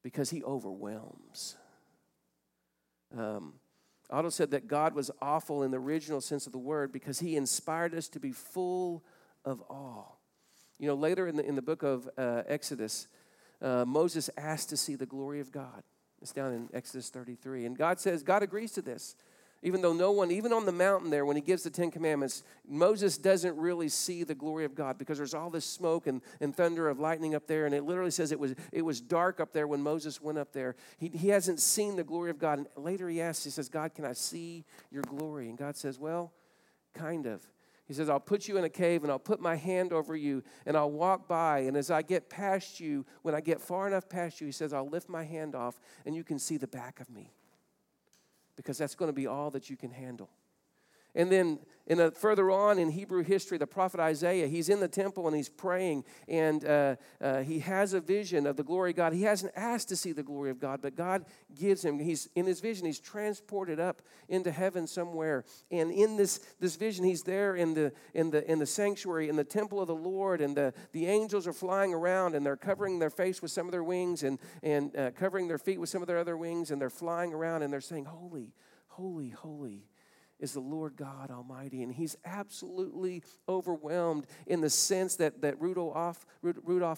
because 0.03 0.29
he 0.29 0.43
overwhelms. 0.43 1.55
Um, 3.17 3.53
Otto 4.09 4.29
said 4.29 4.51
that 4.51 4.67
God 4.67 4.93
was 4.93 5.11
awful 5.21 5.63
in 5.63 5.71
the 5.71 5.79
original 5.79 6.21
sense 6.21 6.47
of 6.47 6.51
the 6.51 6.59
word 6.59 6.91
because 6.91 7.19
he 7.19 7.35
inspired 7.35 7.93
us 7.93 8.07
to 8.09 8.19
be 8.19 8.31
full 8.31 9.03
of 9.45 9.61
awe. 9.69 10.05
You 10.79 10.87
know, 10.87 10.95
later 10.95 11.27
in 11.27 11.35
the, 11.35 11.45
in 11.45 11.55
the 11.55 11.61
book 11.61 11.83
of 11.83 12.09
uh, 12.17 12.43
Exodus, 12.47 13.07
uh, 13.61 13.85
Moses 13.85 14.29
asked 14.37 14.69
to 14.69 14.77
see 14.77 14.95
the 14.95 15.05
glory 15.05 15.39
of 15.39 15.51
God. 15.51 15.83
It's 16.21 16.31
down 16.31 16.53
in 16.53 16.69
Exodus 16.73 17.09
33. 17.09 17.65
And 17.65 17.77
God 17.77 17.99
says, 17.99 18.23
God 18.23 18.43
agrees 18.43 18.71
to 18.73 18.81
this. 18.81 19.15
Even 19.61 19.81
though 19.81 19.91
no 19.91 20.11
one, 20.11 20.31
even 20.31 20.53
on 20.53 20.65
the 20.65 20.71
mountain 20.71 21.09
there, 21.09 21.25
when 21.25 21.35
he 21.35 21.41
gives 21.41 21.63
the 21.63 21.69
Ten 21.69 21.91
Commandments, 21.91 22.43
Moses 22.65 23.17
doesn't 23.17 23.57
really 23.57 23.89
see 23.89 24.23
the 24.23 24.35
glory 24.35 24.63
of 24.63 24.73
God 24.73 24.97
because 24.97 25.17
there's 25.17 25.33
all 25.33 25.49
this 25.49 25.65
smoke 25.65 26.07
and, 26.07 26.21
and 26.39 26.55
thunder 26.55 26.87
of 26.87 26.99
lightning 26.99 27.35
up 27.35 27.45
there. 27.45 27.65
And 27.65 27.75
it 27.75 27.83
literally 27.83 28.11
says 28.11 28.31
it 28.31 28.39
was, 28.39 28.55
it 28.71 28.83
was 28.83 29.01
dark 29.01 29.41
up 29.41 29.51
there 29.51 29.67
when 29.67 29.81
Moses 29.81 30.21
went 30.21 30.37
up 30.37 30.53
there. 30.53 30.75
He, 30.97 31.09
he 31.09 31.27
hasn't 31.27 31.59
seen 31.59 31.97
the 31.97 32.05
glory 32.05 32.29
of 32.29 32.39
God. 32.39 32.59
And 32.59 32.67
later 32.77 33.09
he 33.09 33.19
asks, 33.19 33.43
he 33.43 33.49
says, 33.49 33.67
God, 33.67 33.93
can 33.93 34.05
I 34.05 34.13
see 34.13 34.63
your 34.91 35.03
glory? 35.03 35.49
And 35.49 35.57
God 35.57 35.75
says, 35.75 35.99
Well, 35.99 36.31
kind 36.93 37.25
of. 37.25 37.45
He 37.85 37.93
says, 37.93 38.07
I'll 38.07 38.19
put 38.19 38.47
you 38.47 38.57
in 38.57 38.63
a 38.63 38.69
cave 38.69 39.01
and 39.01 39.11
I'll 39.11 39.17
put 39.17 39.41
my 39.41 39.55
hand 39.55 39.91
over 39.91 40.15
you 40.15 40.43
and 40.67 40.77
I'll 40.77 40.91
walk 40.91 41.27
by. 41.27 41.61
And 41.61 41.75
as 41.75 41.89
I 41.89 42.03
get 42.03 42.29
past 42.29 42.79
you, 42.79 43.03
when 43.23 43.33
I 43.33 43.41
get 43.41 43.59
far 43.59 43.87
enough 43.87 44.07
past 44.07 44.39
you, 44.39 44.45
he 44.45 44.53
says, 44.53 44.73
I'll 44.73 44.87
lift 44.87 45.09
my 45.09 45.23
hand 45.23 45.55
off 45.55 45.79
and 46.05 46.15
you 46.15 46.23
can 46.23 46.37
see 46.37 46.57
the 46.57 46.67
back 46.67 46.99
of 46.99 47.09
me 47.09 47.33
because 48.59 48.77
that's 48.77 48.93
going 48.93 49.07
to 49.07 49.13
be 49.13 49.25
all 49.25 49.49
that 49.51 49.69
you 49.69 49.77
can 49.77 49.89
handle. 49.89 50.29
And 51.15 51.31
then 51.31 51.59
in 51.89 51.99
a, 51.99 52.11
further 52.11 52.51
on 52.51 52.77
in 52.77 52.91
Hebrew 52.91 53.23
history, 53.23 53.57
the 53.57 53.65
prophet 53.65 53.99
Isaiah, 53.99 54.47
he's 54.47 54.69
in 54.69 54.79
the 54.79 54.87
temple 54.87 55.25
and 55.25 55.35
he's 55.35 55.49
praying, 55.49 56.05
and 56.27 56.63
uh, 56.63 56.95
uh, 57.19 57.41
he 57.41 57.59
has 57.59 57.93
a 57.93 57.99
vision 57.99 58.45
of 58.45 58.57
the 58.57 58.63
glory 58.63 58.91
of 58.91 58.95
God. 58.95 59.11
He 59.11 59.23
hasn't 59.23 59.53
asked 59.55 59.89
to 59.89 59.95
see 59.95 60.11
the 60.11 60.21
glory 60.21 60.51
of 60.51 60.59
God, 60.59 60.81
but 60.83 60.95
God 60.95 61.25
gives 61.57 61.83
him. 61.83 61.97
He's 61.97 62.29
in 62.35 62.45
his 62.45 62.59
vision. 62.59 62.85
He's 62.85 62.99
transported 62.99 63.79
up 63.79 64.03
into 64.29 64.51
heaven 64.51 64.85
somewhere, 64.85 65.45
and 65.71 65.91
in 65.91 66.15
this 66.15 66.39
this 66.59 66.75
vision, 66.75 67.05
he's 67.05 67.23
there 67.23 67.55
in 67.55 67.73
the 67.73 67.91
in 68.13 68.29
the 68.29 68.49
in 68.49 68.59
the 68.59 68.67
sanctuary, 68.67 69.27
in 69.27 69.35
the 69.35 69.43
temple 69.43 69.81
of 69.81 69.87
the 69.87 69.95
Lord, 69.95 70.41
and 70.41 70.55
the 70.55 70.73
the 70.91 71.07
angels 71.07 71.47
are 71.47 71.53
flying 71.53 71.91
around, 71.91 72.35
and 72.35 72.45
they're 72.45 72.55
covering 72.55 72.99
their 72.99 73.09
face 73.09 73.41
with 73.41 73.49
some 73.49 73.65
of 73.65 73.71
their 73.71 73.83
wings, 73.83 74.21
and 74.21 74.37
and 74.61 74.95
uh, 74.95 75.09
covering 75.11 75.47
their 75.47 75.57
feet 75.57 75.79
with 75.79 75.89
some 75.89 76.03
of 76.03 76.07
their 76.07 76.19
other 76.19 76.37
wings, 76.37 76.69
and 76.69 76.79
they're 76.79 76.91
flying 76.91 77.33
around, 77.33 77.63
and 77.63 77.73
they're 77.73 77.81
saying, 77.81 78.05
"Holy, 78.05 78.53
holy, 78.89 79.29
holy." 79.29 79.87
Is 80.39 80.53
the 80.53 80.61
Lord 80.61 80.95
God 80.95 81.31
Almighty. 81.31 81.83
And 81.83 81.93
he's 81.93 82.15
absolutely 82.23 83.23
overwhelmed 83.49 84.25
in 84.47 84.61
the 84.61 84.69
sense 84.69 85.17
that, 85.17 85.41
that 85.41 85.59
Rudolf, 85.59 86.25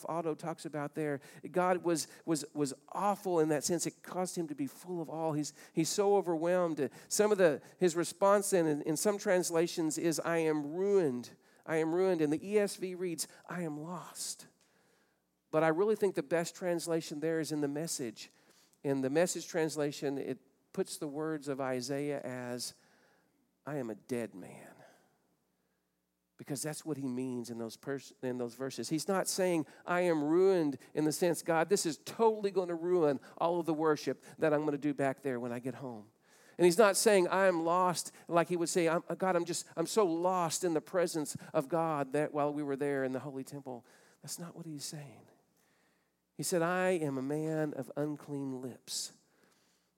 Otto 0.07 0.35
talks 0.35 0.65
about 0.65 0.93
there. 0.93 1.21
God 1.51 1.83
was, 1.83 2.07
was, 2.25 2.45
was 2.53 2.73
awful 2.91 3.39
in 3.39 3.49
that 3.49 3.63
sense. 3.63 3.87
It 3.87 4.03
caused 4.03 4.37
him 4.37 4.47
to 4.49 4.55
be 4.55 4.67
full 4.67 5.01
of 5.01 5.09
all. 5.09 5.33
He's, 5.33 5.53
he's 5.73 5.89
so 5.89 6.15
overwhelmed. 6.15 6.87
Some 7.07 7.31
of 7.31 7.39
the, 7.39 7.61
his 7.79 7.95
response 7.95 8.51
then 8.51 8.67
in, 8.67 8.81
in 8.83 8.95
some 8.95 9.17
translations 9.17 9.97
is, 9.97 10.19
I 10.23 10.37
am 10.37 10.73
ruined. 10.73 11.31
I 11.65 11.77
am 11.77 11.93
ruined. 11.93 12.21
And 12.21 12.31
the 12.31 12.39
ESV 12.39 12.99
reads, 12.99 13.27
I 13.49 13.63
am 13.63 13.81
lost. 13.81 14.45
But 15.51 15.63
I 15.63 15.67
really 15.69 15.95
think 15.95 16.15
the 16.15 16.23
best 16.23 16.55
translation 16.55 17.19
there 17.19 17.39
is 17.39 17.51
in 17.51 17.61
the 17.61 17.67
message. 17.67 18.31
In 18.83 19.01
the 19.01 19.09
message 19.09 19.47
translation, 19.47 20.17
it 20.17 20.37
puts 20.73 20.97
the 20.97 21.07
words 21.07 21.47
of 21.47 21.59
Isaiah 21.59 22.21
as, 22.21 22.73
I 23.65 23.77
am 23.77 23.89
a 23.89 23.95
dead 23.95 24.33
man. 24.33 24.49
Because 26.37 26.63
that's 26.63 26.83
what 26.83 26.97
he 26.97 27.05
means 27.05 27.51
in 27.51 27.59
those, 27.59 27.77
pers- 27.77 28.13
in 28.23 28.39
those 28.39 28.55
verses. 28.55 28.89
He's 28.89 29.07
not 29.07 29.27
saying, 29.27 29.67
I 29.85 30.01
am 30.01 30.23
ruined 30.23 30.77
in 30.95 31.05
the 31.05 31.11
sense, 31.11 31.43
God, 31.43 31.69
this 31.69 31.85
is 31.85 31.99
totally 32.03 32.49
going 32.49 32.69
to 32.69 32.75
ruin 32.75 33.19
all 33.37 33.59
of 33.59 33.67
the 33.67 33.73
worship 33.73 34.23
that 34.39 34.51
I'm 34.51 34.61
going 34.61 34.71
to 34.71 34.79
do 34.79 34.93
back 34.93 35.21
there 35.21 35.39
when 35.39 35.51
I 35.51 35.59
get 35.59 35.75
home. 35.75 36.05
And 36.57 36.65
he's 36.65 36.77
not 36.77 36.97
saying, 36.97 37.27
I 37.27 37.45
am 37.45 37.63
lost, 37.63 38.11
like 38.27 38.49
he 38.49 38.57
would 38.57 38.69
say, 38.69 38.89
I'm, 38.89 39.03
uh, 39.09 39.15
God, 39.15 39.35
I'm 39.35 39.45
just, 39.45 39.65
I'm 39.77 39.85
so 39.85 40.05
lost 40.05 40.63
in 40.63 40.73
the 40.73 40.81
presence 40.81 41.37
of 41.53 41.69
God 41.69 42.13
that 42.13 42.33
while 42.33 42.53
we 42.53 42.63
were 42.63 42.75
there 42.75 43.03
in 43.03 43.13
the 43.13 43.19
holy 43.19 43.43
temple. 43.43 43.85
That's 44.21 44.37
not 44.37 44.55
what 44.55 44.65
he's 44.65 44.85
saying. 44.85 45.25
He 46.37 46.43
said, 46.43 46.61
I 46.61 46.91
am 47.01 47.17
a 47.17 47.21
man 47.21 47.73
of 47.75 47.91
unclean 47.95 48.61
lips. 48.61 49.11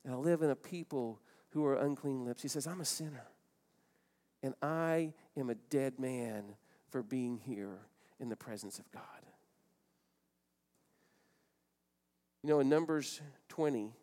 And 0.04 0.14
I 0.14 0.18
live 0.18 0.42
in 0.42 0.50
a 0.50 0.56
people 0.56 1.22
who 1.50 1.66
are 1.66 1.76
unclean 1.76 2.26
lips. 2.26 2.42
He 2.42 2.48
says, 2.48 2.68
I'm 2.68 2.82
a 2.82 2.86
sinner. 2.86 3.28
And 4.44 4.54
I 4.62 5.14
am 5.38 5.50
a 5.50 5.56
dead 5.56 6.00
man 6.00 6.44
for 6.90 7.02
being 7.02 7.38
here 7.38 7.80
in 8.20 8.28
the 8.28 8.36
presence 8.36 8.78
of 8.78 8.92
God. 8.92 9.02
You 12.44 12.50
know, 12.50 12.60
in 12.60 12.68
Numbers 12.68 13.22
20, 13.48 13.94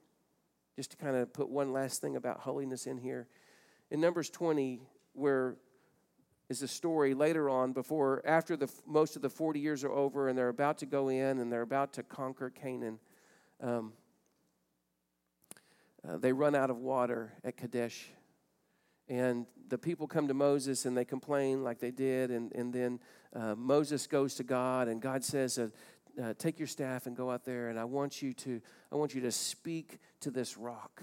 just 0.76 0.92
to 0.92 0.97
kind 0.97 1.14
of 1.14 1.30
put 1.35 1.50
one 1.50 1.75
last 1.75 2.00
thing 2.00 2.16
about 2.16 2.40
holiness 2.40 2.87
in 2.87 2.97
here, 2.97 3.28
in 3.90 4.00
Numbers 4.00 4.30
20, 4.30 4.80
where 5.12 5.56
is 6.49 6.62
a 6.62 6.68
story 6.68 7.12
later 7.12 7.50
on 7.50 7.73
before 7.73 8.23
after 8.25 8.56
the 8.56 8.68
most 8.87 9.14
of 9.16 9.23
the 9.23 9.28
40 9.28 9.61
years 9.61 9.85
are 9.85 9.92
over 9.92 10.28
and 10.28 10.37
they're 10.37 10.49
about 10.49 10.78
to 10.78 10.87
go 10.87 11.09
in 11.09 11.38
and 11.38 11.52
they're 11.52 11.62
about 11.62 11.92
to 11.92 12.02
conquer 12.02 12.50
canaan 12.50 12.99
um, 13.62 13.92
uh, 16.06 16.16
they 16.16 16.32
run 16.32 16.56
out 16.56 16.68
of 16.68 16.78
water 16.78 17.32
at 17.44 17.56
kadesh 17.56 18.09
and 19.11 19.45
the 19.69 19.76
people 19.76 20.07
come 20.07 20.29
to 20.29 20.35
Moses 20.35 20.87
and 20.87 20.97
they 20.97 21.05
complain 21.05 21.64
like 21.64 21.81
they 21.81 21.90
did. 21.90 22.31
And, 22.31 22.52
and 22.52 22.73
then 22.73 23.00
uh, 23.35 23.57
Moses 23.57 24.07
goes 24.07 24.37
to 24.37 24.45
God, 24.45 24.88
and 24.88 25.02
God 25.02 25.25
says, 25.25 25.59
uh, 25.59 25.69
uh, 26.21 26.35
Take 26.38 26.59
your 26.59 26.69
staff 26.69 27.07
and 27.07 27.17
go 27.17 27.31
out 27.31 27.45
there, 27.45 27.69
and 27.69 27.79
I 27.79 27.85
want 27.85 28.23
you 28.23 28.33
to, 28.35 28.61
I 28.90 28.97
want 28.97 29.14
you 29.14 29.21
to 29.23 29.33
speak 29.33 29.99
to 30.21 30.31
this 30.31 30.57
rock. 30.57 31.02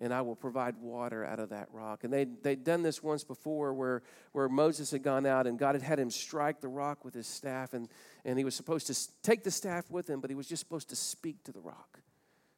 And 0.00 0.12
I 0.12 0.22
will 0.22 0.34
provide 0.34 0.76
water 0.78 1.24
out 1.24 1.38
of 1.38 1.50
that 1.50 1.68
rock. 1.72 2.02
And 2.02 2.12
they, 2.12 2.24
they'd 2.24 2.64
done 2.64 2.82
this 2.82 3.00
once 3.00 3.22
before 3.22 3.72
where, 3.72 4.02
where 4.32 4.48
Moses 4.48 4.90
had 4.90 5.04
gone 5.04 5.24
out 5.24 5.46
and 5.46 5.56
God 5.56 5.76
had 5.76 5.82
had 5.82 6.00
him 6.00 6.10
strike 6.10 6.60
the 6.60 6.66
rock 6.66 7.04
with 7.04 7.14
his 7.14 7.28
staff. 7.28 7.74
And, 7.74 7.88
and 8.24 8.36
he 8.36 8.44
was 8.44 8.56
supposed 8.56 8.88
to 8.88 9.22
take 9.22 9.44
the 9.44 9.52
staff 9.52 9.88
with 9.92 10.10
him, 10.10 10.20
but 10.20 10.30
he 10.30 10.34
was 10.34 10.48
just 10.48 10.60
supposed 10.60 10.88
to 10.88 10.96
speak 10.96 11.44
to 11.44 11.52
the 11.52 11.60
rock 11.60 12.00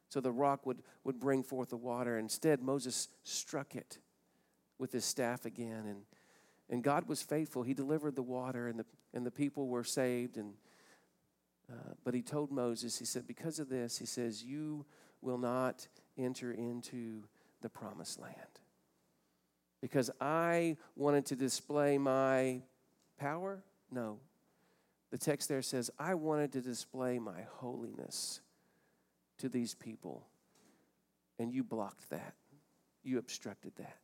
so 0.09 0.21
the 0.21 0.31
rock 0.31 0.65
would, 0.65 0.81
would 1.03 1.19
bring 1.19 1.43
forth 1.43 1.69
the 1.69 1.77
water. 1.77 2.17
Instead, 2.17 2.61
Moses 2.61 3.09
struck 3.23 3.75
it 3.75 3.97
with 4.79 4.91
his 4.91 5.05
staff 5.05 5.45
again. 5.45 5.85
And, 5.87 6.01
and 6.69 6.83
God 6.83 7.07
was 7.07 7.21
faithful. 7.21 7.63
He 7.63 7.73
delivered 7.73 8.15
the 8.15 8.23
water, 8.23 8.67
and 8.67 8.79
the, 8.79 8.85
and 9.13 9.25
the 9.25 9.31
people 9.31 9.67
were 9.67 9.83
saved. 9.83 10.37
And, 10.37 10.53
uh, 11.71 11.93
but 12.03 12.13
he 12.13 12.21
told 12.21 12.51
Moses, 12.51 12.97
he 12.97 13.05
said, 13.05 13.27
Because 13.27 13.59
of 13.59 13.69
this, 13.69 13.97
he 13.97 14.05
says, 14.05 14.43
You 14.43 14.85
will 15.21 15.37
not 15.37 15.87
enter 16.17 16.51
into 16.51 17.23
the 17.61 17.69
promised 17.69 18.19
land. 18.19 18.33
Because 19.81 20.09
I 20.21 20.77
wanted 20.95 21.25
to 21.27 21.35
display 21.35 21.97
my 21.97 22.61
power? 23.19 23.63
No. 23.91 24.19
The 25.11 25.17
text 25.17 25.49
there 25.49 25.61
says, 25.61 25.91
I 25.99 26.15
wanted 26.15 26.51
to 26.53 26.61
display 26.61 27.19
my 27.19 27.41
holiness 27.57 28.41
to 29.37 29.49
these 29.49 29.73
people, 29.73 30.25
and 31.39 31.51
you 31.51 31.63
blocked 31.63 32.09
that. 32.09 32.33
You 33.03 33.19
obstructed 33.19 33.73
that. 33.77 33.97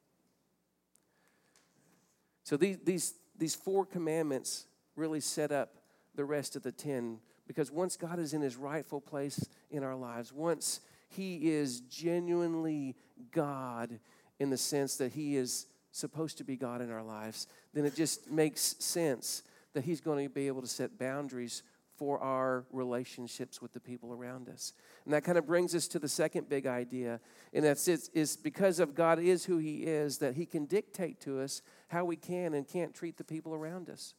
So 2.44 2.58
these, 2.58 2.78
these, 2.84 3.14
these 3.38 3.56
four 3.56 3.86
commandments 3.86 4.66
really 4.96 5.20
set 5.20 5.52
up 5.52 5.76
the 6.16 6.26
rest 6.26 6.56
of 6.56 6.64
the 6.64 6.72
ten 6.72 7.20
because 7.48 7.72
once 7.72 7.98
God 7.98 8.20
is 8.20 8.34
in 8.34 8.42
his 8.42 8.56
rightful 8.56 9.02
place 9.02 9.48
in 9.70 9.84
our 9.84 9.96
lives, 9.96 10.32
once 10.32 10.80
he 11.10 11.52
is 11.52 11.82
genuinely 11.82 12.96
God 13.32 14.00
in 14.40 14.50
the 14.50 14.58
sense 14.58 14.98
that 14.98 15.12
he 15.14 15.36
is 15.36 15.68
supposed 15.92 16.38
to 16.38 16.44
be 16.44 16.56
God 16.56 16.82
in 16.82 16.92
our 16.92 17.04
lives, 17.04 17.48
then 17.74 17.86
it 17.86 17.96
just 17.96 18.30
makes 18.30 18.76
sense 18.80 19.44
that 19.74 19.84
he's 19.84 20.02
going 20.02 20.26
to 20.26 20.34
be 20.34 20.48
able 20.48 20.62
to 20.62 20.68
set 20.68 20.98
boundaries 20.98 21.64
for 22.04 22.20
our 22.20 22.66
relationships 22.74 23.62
with 23.62 23.72
the 23.72 23.80
people 23.80 24.12
around 24.12 24.50
us. 24.50 24.74
And 25.06 25.14
that 25.14 25.24
kind 25.24 25.38
of 25.38 25.48
brings 25.48 25.74
us 25.74 25.88
to 25.88 26.00
the 26.00 26.10
second 26.10 26.50
big 26.50 26.68
idea, 26.68 27.22
and 27.54 27.64
that's 27.64 27.88
it's, 27.88 28.10
it's 28.14 28.36
because 28.36 28.82
of 28.82 28.94
God 28.94 29.20
is 29.20 29.46
who 29.46 29.58
He 29.58 29.84
is 29.84 30.18
that 30.18 30.36
He 30.36 30.46
can 30.46 30.66
dictate 30.66 31.22
to 31.22 31.40
us 31.40 31.62
how 31.88 32.04
we 32.04 32.18
can 32.18 32.56
and 32.56 32.68
can't 32.68 32.94
treat 32.94 33.16
the 33.16 33.24
people 33.24 33.54
around 33.54 33.90
us. 33.90 34.16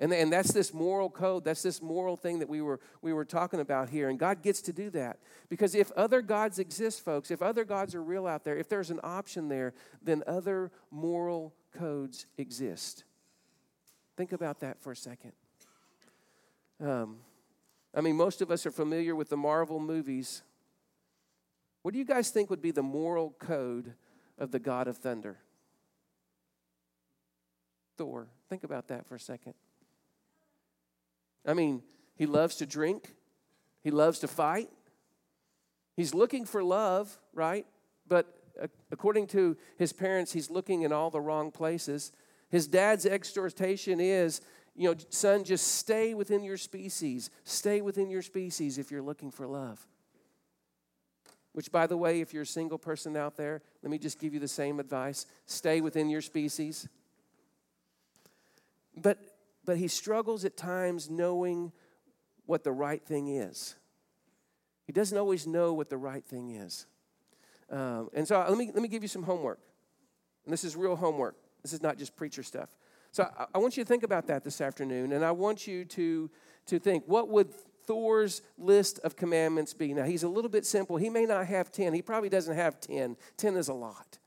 And, 0.00 0.10
and 0.10 0.32
that's 0.32 0.54
this 0.54 0.72
moral 0.72 1.10
code. 1.10 1.44
That's 1.44 1.60
this 1.60 1.82
moral 1.82 2.16
thing 2.16 2.38
that 2.38 2.48
we 2.48 2.62
were, 2.62 2.80
we 3.02 3.12
were 3.12 3.26
talking 3.26 3.60
about 3.60 3.90
here. 3.90 4.08
And 4.08 4.18
God 4.18 4.42
gets 4.42 4.62
to 4.62 4.72
do 4.72 4.88
that. 4.90 5.18
Because 5.50 5.74
if 5.74 5.92
other 5.92 6.22
gods 6.22 6.58
exist, 6.58 7.04
folks, 7.04 7.30
if 7.30 7.42
other 7.42 7.64
gods 7.66 7.94
are 7.94 8.02
real 8.02 8.26
out 8.26 8.42
there, 8.42 8.56
if 8.56 8.70
there's 8.70 8.90
an 8.90 9.00
option 9.02 9.48
there, 9.48 9.74
then 10.02 10.22
other 10.26 10.70
moral 10.90 11.54
codes 11.74 12.24
exist. 12.38 13.04
Think 14.16 14.32
about 14.32 14.60
that 14.60 14.80
for 14.80 14.92
a 14.92 14.96
second. 14.96 15.32
Um, 16.80 17.18
I 17.94 18.00
mean, 18.00 18.16
most 18.16 18.42
of 18.42 18.50
us 18.50 18.66
are 18.66 18.70
familiar 18.70 19.14
with 19.14 19.28
the 19.28 19.36
Marvel 19.36 19.80
movies. 19.80 20.42
What 21.82 21.92
do 21.92 21.98
you 21.98 22.04
guys 22.04 22.30
think 22.30 22.50
would 22.50 22.62
be 22.62 22.70
the 22.70 22.82
moral 22.82 23.34
code 23.38 23.94
of 24.38 24.50
the 24.50 24.58
God 24.58 24.88
of 24.88 24.98
thunder? 24.98 25.38
Thor. 27.96 28.28
Think 28.48 28.64
about 28.64 28.88
that 28.88 29.06
for 29.06 29.14
a 29.14 29.20
second. 29.20 29.54
I 31.46 31.54
mean, 31.54 31.82
he 32.16 32.26
loves 32.26 32.56
to 32.56 32.66
drink, 32.66 33.14
he 33.82 33.90
loves 33.90 34.18
to 34.18 34.28
fight, 34.28 34.68
he's 35.96 36.12
looking 36.12 36.44
for 36.44 36.62
love, 36.62 37.18
right? 37.32 37.66
but 38.08 38.26
according 38.90 39.26
to 39.28 39.56
his 39.78 39.92
parents, 39.92 40.32
he's 40.32 40.50
looking 40.50 40.82
in 40.82 40.92
all 40.92 41.10
the 41.10 41.20
wrong 41.20 41.50
places. 41.50 42.12
His 42.48 42.66
dad's 42.66 43.06
exhortation 43.06 44.00
is, 44.00 44.40
you 44.76 44.90
know, 44.90 44.96
son, 45.08 45.42
just 45.42 45.76
stay 45.76 46.12
within 46.14 46.44
your 46.44 46.58
species. 46.58 47.30
Stay 47.44 47.80
within 47.80 48.10
your 48.10 48.22
species 48.22 48.76
if 48.76 48.90
you're 48.90 49.02
looking 49.02 49.30
for 49.30 49.46
love. 49.46 49.84
Which, 51.52 51.72
by 51.72 51.86
the 51.86 51.96
way, 51.96 52.20
if 52.20 52.34
you're 52.34 52.42
a 52.42 52.46
single 52.46 52.76
person 52.76 53.16
out 53.16 53.36
there, 53.36 53.62
let 53.82 53.90
me 53.90 53.98
just 53.98 54.20
give 54.20 54.34
you 54.34 54.40
the 54.40 54.48
same 54.48 54.78
advice 54.78 55.26
stay 55.46 55.80
within 55.80 56.10
your 56.10 56.20
species. 56.20 56.88
But, 58.94 59.18
but 59.64 59.78
he 59.78 59.88
struggles 59.88 60.44
at 60.44 60.56
times 60.56 61.08
knowing 61.08 61.72
what 62.44 62.62
the 62.62 62.72
right 62.72 63.02
thing 63.02 63.28
is. 63.28 63.74
He 64.84 64.92
doesn't 64.92 65.16
always 65.16 65.46
know 65.46 65.72
what 65.72 65.88
the 65.88 65.96
right 65.96 66.24
thing 66.24 66.50
is. 66.50 66.86
Um, 67.70 68.10
and 68.12 68.28
so 68.28 68.44
let 68.48 68.56
me, 68.56 68.70
let 68.72 68.82
me 68.82 68.88
give 68.88 69.02
you 69.02 69.08
some 69.08 69.22
homework. 69.22 69.58
And 70.44 70.52
this 70.52 70.64
is 70.64 70.76
real 70.76 70.96
homework. 70.96 71.36
This 71.62 71.72
is 71.72 71.82
not 71.82 71.98
just 71.98 72.14
preacher 72.14 72.42
stuff. 72.42 72.68
So 73.16 73.28
I, 73.38 73.46
I 73.54 73.58
want 73.58 73.78
you 73.78 73.82
to 73.82 73.88
think 73.88 74.02
about 74.02 74.26
that 74.26 74.44
this 74.44 74.60
afternoon. 74.60 75.12
And 75.12 75.24
I 75.24 75.30
want 75.30 75.66
you 75.66 75.86
to, 75.86 76.28
to 76.66 76.78
think 76.78 77.04
what 77.06 77.30
would 77.30 77.50
Thor's 77.86 78.42
list 78.58 78.98
of 79.04 79.16
commandments 79.16 79.72
be? 79.72 79.94
Now, 79.94 80.04
he's 80.04 80.22
a 80.22 80.28
little 80.28 80.50
bit 80.50 80.66
simple. 80.66 80.98
He 80.98 81.08
may 81.08 81.24
not 81.24 81.46
have 81.46 81.72
10. 81.72 81.94
He 81.94 82.02
probably 82.02 82.28
doesn't 82.28 82.54
have 82.54 82.78
10. 82.78 83.16
10 83.38 83.56
is 83.56 83.68
a 83.68 83.72
lot. 83.72 84.18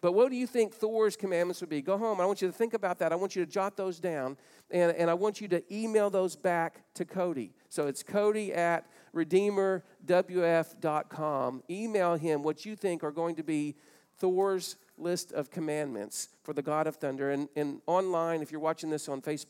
But 0.00 0.14
what 0.14 0.28
do 0.28 0.34
you 0.34 0.48
think 0.48 0.74
Thor's 0.74 1.14
commandments 1.14 1.60
would 1.60 1.70
be? 1.70 1.82
Go 1.82 1.96
home. 1.96 2.20
I 2.20 2.26
want 2.26 2.42
you 2.42 2.48
to 2.48 2.52
think 2.52 2.74
about 2.74 2.98
that. 2.98 3.12
I 3.12 3.14
want 3.14 3.36
you 3.36 3.44
to 3.44 3.50
jot 3.50 3.76
those 3.76 4.00
down. 4.00 4.36
And, 4.72 4.90
and 4.96 5.08
I 5.08 5.14
want 5.14 5.40
you 5.40 5.46
to 5.46 5.62
email 5.72 6.10
those 6.10 6.34
back 6.34 6.82
to 6.94 7.04
Cody. 7.04 7.52
So 7.68 7.86
it's 7.86 8.02
Cody 8.02 8.52
at 8.52 8.90
redeemerwf.com. 9.14 11.62
Email 11.70 12.16
him 12.16 12.42
what 12.42 12.66
you 12.66 12.74
think 12.74 13.04
are 13.04 13.12
going 13.12 13.36
to 13.36 13.44
be 13.44 13.76
Thor's 14.18 14.74
list 15.02 15.32
of 15.32 15.50
commandments 15.50 16.28
for 16.42 16.52
the 16.52 16.62
God 16.62 16.86
of 16.86 16.96
Thunder. 16.96 17.30
And, 17.30 17.48
and 17.56 17.80
online, 17.86 18.42
if 18.42 18.50
you're 18.50 18.60
watching 18.60 18.90
this 18.90 19.08
on 19.08 19.20
Facebook 19.20 19.46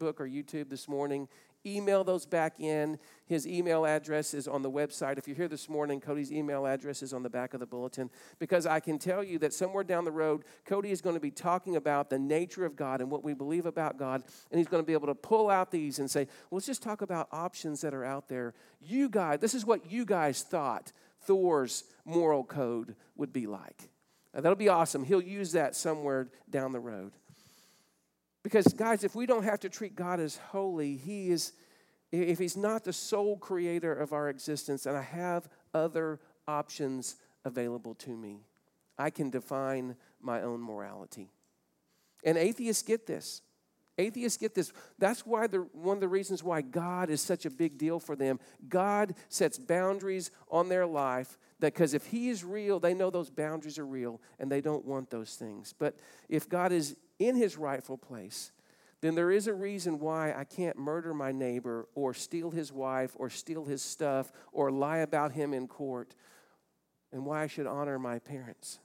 or 0.00 0.26
YouTube 0.28 0.68
this 0.70 0.88
morning, 0.88 1.28
email 1.66 2.04
those 2.04 2.26
back 2.26 2.60
in. 2.60 2.98
His 3.26 3.46
email 3.46 3.84
address 3.84 4.32
is 4.32 4.48
on 4.48 4.62
the 4.62 4.70
website. 4.70 5.18
If 5.18 5.26
you're 5.26 5.36
here 5.36 5.48
this 5.48 5.68
morning, 5.68 6.00
Cody's 6.00 6.32
email 6.32 6.66
address 6.66 7.02
is 7.02 7.12
on 7.12 7.22
the 7.22 7.30
back 7.30 7.54
of 7.54 7.60
the 7.60 7.66
bulletin 7.66 8.10
because 8.38 8.66
I 8.66 8.80
can 8.80 8.98
tell 8.98 9.22
you 9.22 9.38
that 9.40 9.52
somewhere 9.52 9.84
down 9.84 10.04
the 10.04 10.12
road, 10.12 10.44
Cody 10.64 10.90
is 10.90 11.00
going 11.00 11.16
to 11.16 11.20
be 11.20 11.30
talking 11.30 11.76
about 11.76 12.10
the 12.10 12.18
nature 12.18 12.64
of 12.64 12.76
God 12.76 13.00
and 13.00 13.10
what 13.10 13.24
we 13.24 13.34
believe 13.34 13.66
about 13.66 13.98
God. 13.98 14.22
And 14.50 14.58
he's 14.58 14.68
going 14.68 14.82
to 14.82 14.86
be 14.86 14.92
able 14.92 15.08
to 15.08 15.14
pull 15.14 15.50
out 15.50 15.70
these 15.70 15.98
and 15.98 16.10
say, 16.10 16.26
well, 16.50 16.56
let's 16.56 16.66
just 16.66 16.82
talk 16.82 17.02
about 17.02 17.28
options 17.32 17.80
that 17.82 17.94
are 17.94 18.04
out 18.04 18.28
there. 18.28 18.54
You 18.80 19.08
guys, 19.08 19.40
this 19.40 19.54
is 19.54 19.66
what 19.66 19.90
you 19.90 20.04
guys 20.04 20.42
thought 20.42 20.92
Thor's 21.22 21.84
moral 22.04 22.44
code 22.44 22.94
would 23.16 23.32
be 23.32 23.46
like. 23.46 23.90
Now, 24.34 24.40
that'll 24.40 24.56
be 24.56 24.68
awesome. 24.68 25.04
He'll 25.04 25.22
use 25.22 25.52
that 25.52 25.74
somewhere 25.74 26.28
down 26.50 26.72
the 26.72 26.80
road. 26.80 27.12
Because, 28.42 28.66
guys, 28.68 29.04
if 29.04 29.14
we 29.14 29.26
don't 29.26 29.44
have 29.44 29.60
to 29.60 29.68
treat 29.68 29.96
God 29.96 30.20
as 30.20 30.36
holy, 30.36 30.96
He 30.96 31.30
is, 31.30 31.52
if 32.12 32.38
He's 32.38 32.56
not 32.56 32.84
the 32.84 32.92
sole 32.92 33.36
creator 33.36 33.92
of 33.92 34.12
our 34.12 34.28
existence, 34.28 34.86
and 34.86 34.96
I 34.96 35.02
have 35.02 35.48
other 35.74 36.20
options 36.46 37.16
available 37.44 37.94
to 37.94 38.10
me, 38.10 38.40
I 38.98 39.10
can 39.10 39.30
define 39.30 39.96
my 40.20 40.42
own 40.42 40.60
morality. 40.60 41.30
And 42.24 42.36
atheists 42.36 42.82
get 42.82 43.06
this. 43.06 43.42
Atheists 43.98 44.38
get 44.38 44.54
this. 44.54 44.72
That's 44.98 45.26
why 45.26 45.48
the, 45.48 45.66
one 45.72 45.96
of 45.96 46.00
the 46.00 46.08
reasons 46.08 46.42
why 46.42 46.62
God 46.62 47.10
is 47.10 47.20
such 47.20 47.44
a 47.44 47.50
big 47.50 47.76
deal 47.76 47.98
for 47.98 48.14
them. 48.14 48.38
God 48.68 49.14
sets 49.28 49.58
boundaries 49.58 50.30
on 50.50 50.68
their 50.68 50.86
life 50.86 51.36
because 51.60 51.94
if 51.94 52.06
He 52.06 52.28
is 52.28 52.44
real, 52.44 52.78
they 52.78 52.94
know 52.94 53.10
those 53.10 53.28
boundaries 53.28 53.78
are 53.78 53.86
real 53.86 54.20
and 54.38 54.50
they 54.50 54.60
don't 54.60 54.84
want 54.84 55.10
those 55.10 55.34
things. 55.34 55.74
But 55.76 55.96
if 56.28 56.48
God 56.48 56.70
is 56.70 56.96
in 57.18 57.34
his 57.34 57.56
rightful 57.56 57.98
place, 57.98 58.52
then 59.00 59.14
there 59.14 59.30
is 59.30 59.46
a 59.46 59.54
reason 59.54 59.98
why 59.98 60.32
I 60.32 60.44
can't 60.44 60.76
murder 60.76 61.14
my 61.14 61.32
neighbor 61.32 61.88
or 61.94 62.14
steal 62.14 62.50
his 62.50 62.72
wife 62.72 63.12
or 63.16 63.30
steal 63.30 63.64
his 63.64 63.82
stuff 63.82 64.32
or 64.52 64.70
lie 64.70 64.98
about 64.98 65.32
him 65.32 65.52
in 65.52 65.68
court 65.68 66.14
and 67.12 67.24
why 67.24 67.42
I 67.42 67.46
should 67.46 67.66
honor 67.66 67.98
my 67.98 68.18
parents. 68.18 68.78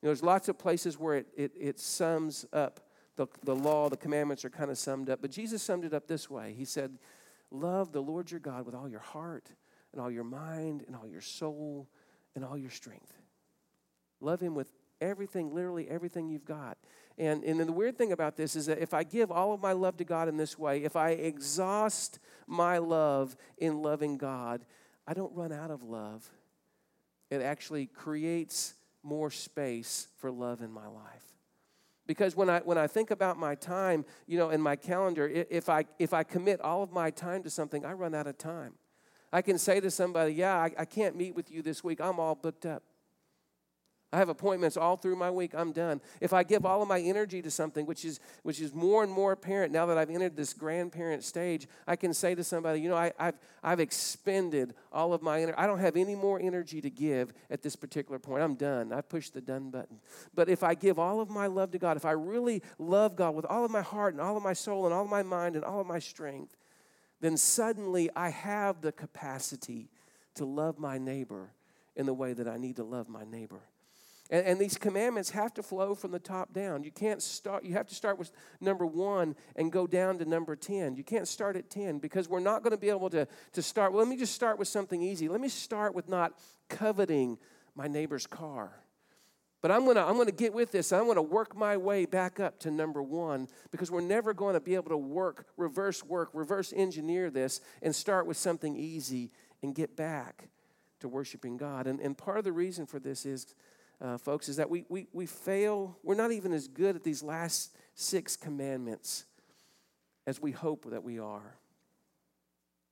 You 0.00 0.06
know, 0.06 0.08
there's 0.10 0.22
lots 0.22 0.48
of 0.48 0.58
places 0.58 0.98
where 0.98 1.16
it, 1.16 1.26
it, 1.36 1.52
it 1.58 1.80
sums 1.80 2.44
up 2.52 2.80
the, 3.16 3.26
the 3.44 3.54
law, 3.54 3.88
the 3.88 3.96
commandments 3.96 4.44
are 4.44 4.50
kind 4.50 4.70
of 4.70 4.78
summed 4.78 5.10
up, 5.10 5.20
but 5.20 5.30
Jesus 5.30 5.62
summed 5.62 5.84
it 5.84 5.94
up 5.94 6.06
this 6.06 6.30
way. 6.30 6.54
He 6.56 6.64
said, 6.64 6.98
Love 7.50 7.92
the 7.92 8.02
Lord 8.02 8.30
your 8.30 8.40
God 8.40 8.66
with 8.66 8.74
all 8.74 8.88
your 8.88 9.00
heart 9.00 9.50
and 9.92 10.00
all 10.00 10.10
your 10.10 10.24
mind 10.24 10.84
and 10.86 10.96
all 10.96 11.06
your 11.06 11.20
soul 11.20 11.88
and 12.34 12.44
all 12.44 12.58
your 12.58 12.70
strength. 12.70 13.12
Love 14.20 14.40
him 14.40 14.54
with 14.54 14.68
everything, 15.00 15.54
literally 15.54 15.88
everything 15.88 16.28
you've 16.28 16.44
got. 16.44 16.76
And, 17.18 17.44
and 17.44 17.58
the 17.60 17.72
weird 17.72 17.96
thing 17.96 18.12
about 18.12 18.36
this 18.36 18.56
is 18.56 18.66
that 18.66 18.78
if 18.78 18.92
I 18.92 19.04
give 19.04 19.30
all 19.30 19.52
of 19.52 19.60
my 19.60 19.72
love 19.72 19.96
to 19.98 20.04
God 20.04 20.28
in 20.28 20.36
this 20.36 20.58
way, 20.58 20.82
if 20.82 20.96
I 20.96 21.10
exhaust 21.10 22.18
my 22.46 22.78
love 22.78 23.36
in 23.56 23.80
loving 23.80 24.18
God, 24.18 24.64
I 25.06 25.14
don't 25.14 25.34
run 25.34 25.52
out 25.52 25.70
of 25.70 25.82
love. 25.82 26.28
It 27.30 27.40
actually 27.40 27.86
creates 27.86 28.74
more 29.02 29.30
space 29.30 30.08
for 30.18 30.30
love 30.30 30.60
in 30.60 30.70
my 30.70 30.86
life. 30.86 31.35
Because 32.06 32.36
when 32.36 32.48
I, 32.48 32.60
when 32.60 32.78
I 32.78 32.86
think 32.86 33.10
about 33.10 33.38
my 33.38 33.54
time, 33.54 34.04
you 34.26 34.38
know, 34.38 34.50
in 34.50 34.60
my 34.60 34.76
calendar, 34.76 35.26
if 35.28 35.68
I, 35.68 35.84
if 35.98 36.12
I 36.12 36.22
commit 36.22 36.60
all 36.60 36.82
of 36.82 36.92
my 36.92 37.10
time 37.10 37.42
to 37.42 37.50
something, 37.50 37.84
I 37.84 37.92
run 37.92 38.14
out 38.14 38.26
of 38.26 38.38
time. 38.38 38.74
I 39.32 39.42
can 39.42 39.58
say 39.58 39.80
to 39.80 39.90
somebody, 39.90 40.34
Yeah, 40.34 40.56
I, 40.56 40.70
I 40.78 40.84
can't 40.84 41.16
meet 41.16 41.34
with 41.34 41.50
you 41.50 41.62
this 41.62 41.82
week. 41.82 42.00
I'm 42.00 42.20
all 42.20 42.34
booked 42.34 42.66
up. 42.66 42.82
I 44.16 44.18
have 44.18 44.30
appointments 44.30 44.78
all 44.78 44.96
through 44.96 45.16
my 45.16 45.30
week. 45.30 45.52
I'm 45.54 45.72
done. 45.72 46.00
If 46.22 46.32
I 46.32 46.42
give 46.42 46.64
all 46.64 46.80
of 46.80 46.88
my 46.88 46.98
energy 46.98 47.42
to 47.42 47.50
something, 47.50 47.84
which 47.84 48.02
is 48.02 48.18
which 48.44 48.62
is 48.62 48.72
more 48.72 49.02
and 49.02 49.12
more 49.12 49.32
apparent 49.32 49.74
now 49.74 49.84
that 49.84 49.98
I've 49.98 50.08
entered 50.08 50.34
this 50.34 50.54
grandparent 50.54 51.22
stage, 51.22 51.68
I 51.86 51.96
can 51.96 52.14
say 52.14 52.34
to 52.34 52.42
somebody, 52.42 52.80
you 52.80 52.88
know, 52.88 52.96
I, 52.96 53.12
have 53.18 53.34
I've 53.62 53.78
expended 53.78 54.72
all 54.90 55.12
of 55.12 55.20
my 55.20 55.42
energy. 55.42 55.58
I 55.58 55.66
don't 55.66 55.80
have 55.80 55.96
any 55.96 56.14
more 56.14 56.40
energy 56.40 56.80
to 56.80 56.88
give 56.88 57.34
at 57.50 57.60
this 57.60 57.76
particular 57.76 58.18
point. 58.18 58.42
I'm 58.42 58.54
done. 58.54 58.90
I've 58.90 59.06
pushed 59.06 59.34
the 59.34 59.42
done 59.42 59.68
button. 59.68 60.00
But 60.34 60.48
if 60.48 60.62
I 60.62 60.72
give 60.72 60.98
all 60.98 61.20
of 61.20 61.28
my 61.28 61.46
love 61.46 61.72
to 61.72 61.78
God, 61.78 61.98
if 61.98 62.06
I 62.06 62.12
really 62.12 62.62
love 62.78 63.16
God 63.16 63.34
with 63.34 63.44
all 63.44 63.66
of 63.66 63.70
my 63.70 63.82
heart 63.82 64.14
and 64.14 64.22
all 64.22 64.38
of 64.38 64.42
my 64.42 64.54
soul 64.54 64.86
and 64.86 64.94
all 64.94 65.04
of 65.04 65.10
my 65.10 65.22
mind 65.22 65.56
and 65.56 65.64
all 65.64 65.82
of 65.82 65.86
my 65.86 65.98
strength, 65.98 66.56
then 67.20 67.36
suddenly 67.36 68.08
I 68.16 68.30
have 68.30 68.80
the 68.80 68.92
capacity 68.92 69.90
to 70.36 70.46
love 70.46 70.78
my 70.78 70.96
neighbor 70.96 71.50
in 71.96 72.06
the 72.06 72.14
way 72.14 72.32
that 72.32 72.48
I 72.48 72.56
need 72.56 72.76
to 72.76 72.84
love 72.84 73.10
my 73.10 73.24
neighbor. 73.24 73.60
And, 74.30 74.44
and, 74.44 74.60
these 74.60 74.76
commandments 74.76 75.30
have 75.30 75.54
to 75.54 75.62
flow 75.62 75.94
from 75.94 76.10
the 76.10 76.18
top 76.18 76.52
down. 76.52 76.82
You 76.82 76.90
can't 76.90 77.22
start, 77.22 77.64
you 77.64 77.74
have 77.74 77.86
to 77.86 77.94
start 77.94 78.18
with 78.18 78.32
number 78.60 78.84
one 78.84 79.36
and 79.54 79.70
go 79.70 79.86
down 79.86 80.18
to 80.18 80.24
number 80.24 80.56
10. 80.56 80.96
You 80.96 81.04
can't 81.04 81.28
start 81.28 81.56
at 81.56 81.70
10 81.70 81.98
because 81.98 82.28
we're 82.28 82.40
not 82.40 82.62
going 82.62 82.72
to 82.72 82.76
be 82.76 82.88
able 82.88 83.10
to, 83.10 83.28
to 83.52 83.62
start. 83.62 83.92
Well, 83.92 84.02
let 84.02 84.08
me 84.08 84.16
just 84.16 84.34
start 84.34 84.58
with 84.58 84.66
something 84.66 85.00
easy. 85.00 85.28
Let 85.28 85.40
me 85.40 85.48
start 85.48 85.94
with 85.94 86.08
not 86.08 86.32
coveting 86.68 87.38
my 87.76 87.86
neighbor's 87.86 88.26
car. 88.26 88.72
But 89.62 89.70
I'm 89.70 89.84
to 89.94 90.00
I'm 90.00 90.24
to 90.24 90.32
get 90.32 90.52
with 90.52 90.70
this. 90.70 90.92
I'm 90.92 91.12
to 91.12 91.22
work 91.22 91.56
my 91.56 91.76
way 91.76 92.04
back 92.04 92.38
up 92.38 92.60
to 92.60 92.70
number 92.70 93.02
one 93.02 93.48
because 93.70 93.90
we're 93.90 94.00
never 94.00 94.34
going 94.34 94.54
to 94.54 94.60
be 94.60 94.74
able 94.74 94.90
to 94.90 94.96
work, 94.96 95.46
reverse 95.56 96.04
work, 96.04 96.30
reverse 96.32 96.72
engineer 96.76 97.30
this 97.30 97.60
and 97.82 97.94
start 97.94 98.26
with 98.26 98.36
something 98.36 98.76
easy 98.76 99.32
and 99.62 99.74
get 99.74 99.96
back 99.96 100.50
to 101.00 101.08
worshiping 101.08 101.56
God. 101.56 101.86
And, 101.86 102.00
and 102.00 102.16
part 102.16 102.38
of 102.38 102.44
the 102.44 102.52
reason 102.52 102.86
for 102.86 102.98
this 102.98 103.26
is 103.26 103.54
uh, 104.00 104.18
folks, 104.18 104.48
is 104.48 104.56
that 104.56 104.68
we, 104.68 104.84
we, 104.88 105.06
we 105.12 105.26
fail. 105.26 105.96
We're 106.02 106.14
not 106.14 106.32
even 106.32 106.52
as 106.52 106.68
good 106.68 106.96
at 106.96 107.04
these 107.04 107.22
last 107.22 107.76
six 107.94 108.36
commandments 108.36 109.24
as 110.26 110.40
we 110.40 110.52
hope 110.52 110.90
that 110.90 111.02
we 111.02 111.18
are. 111.18 111.56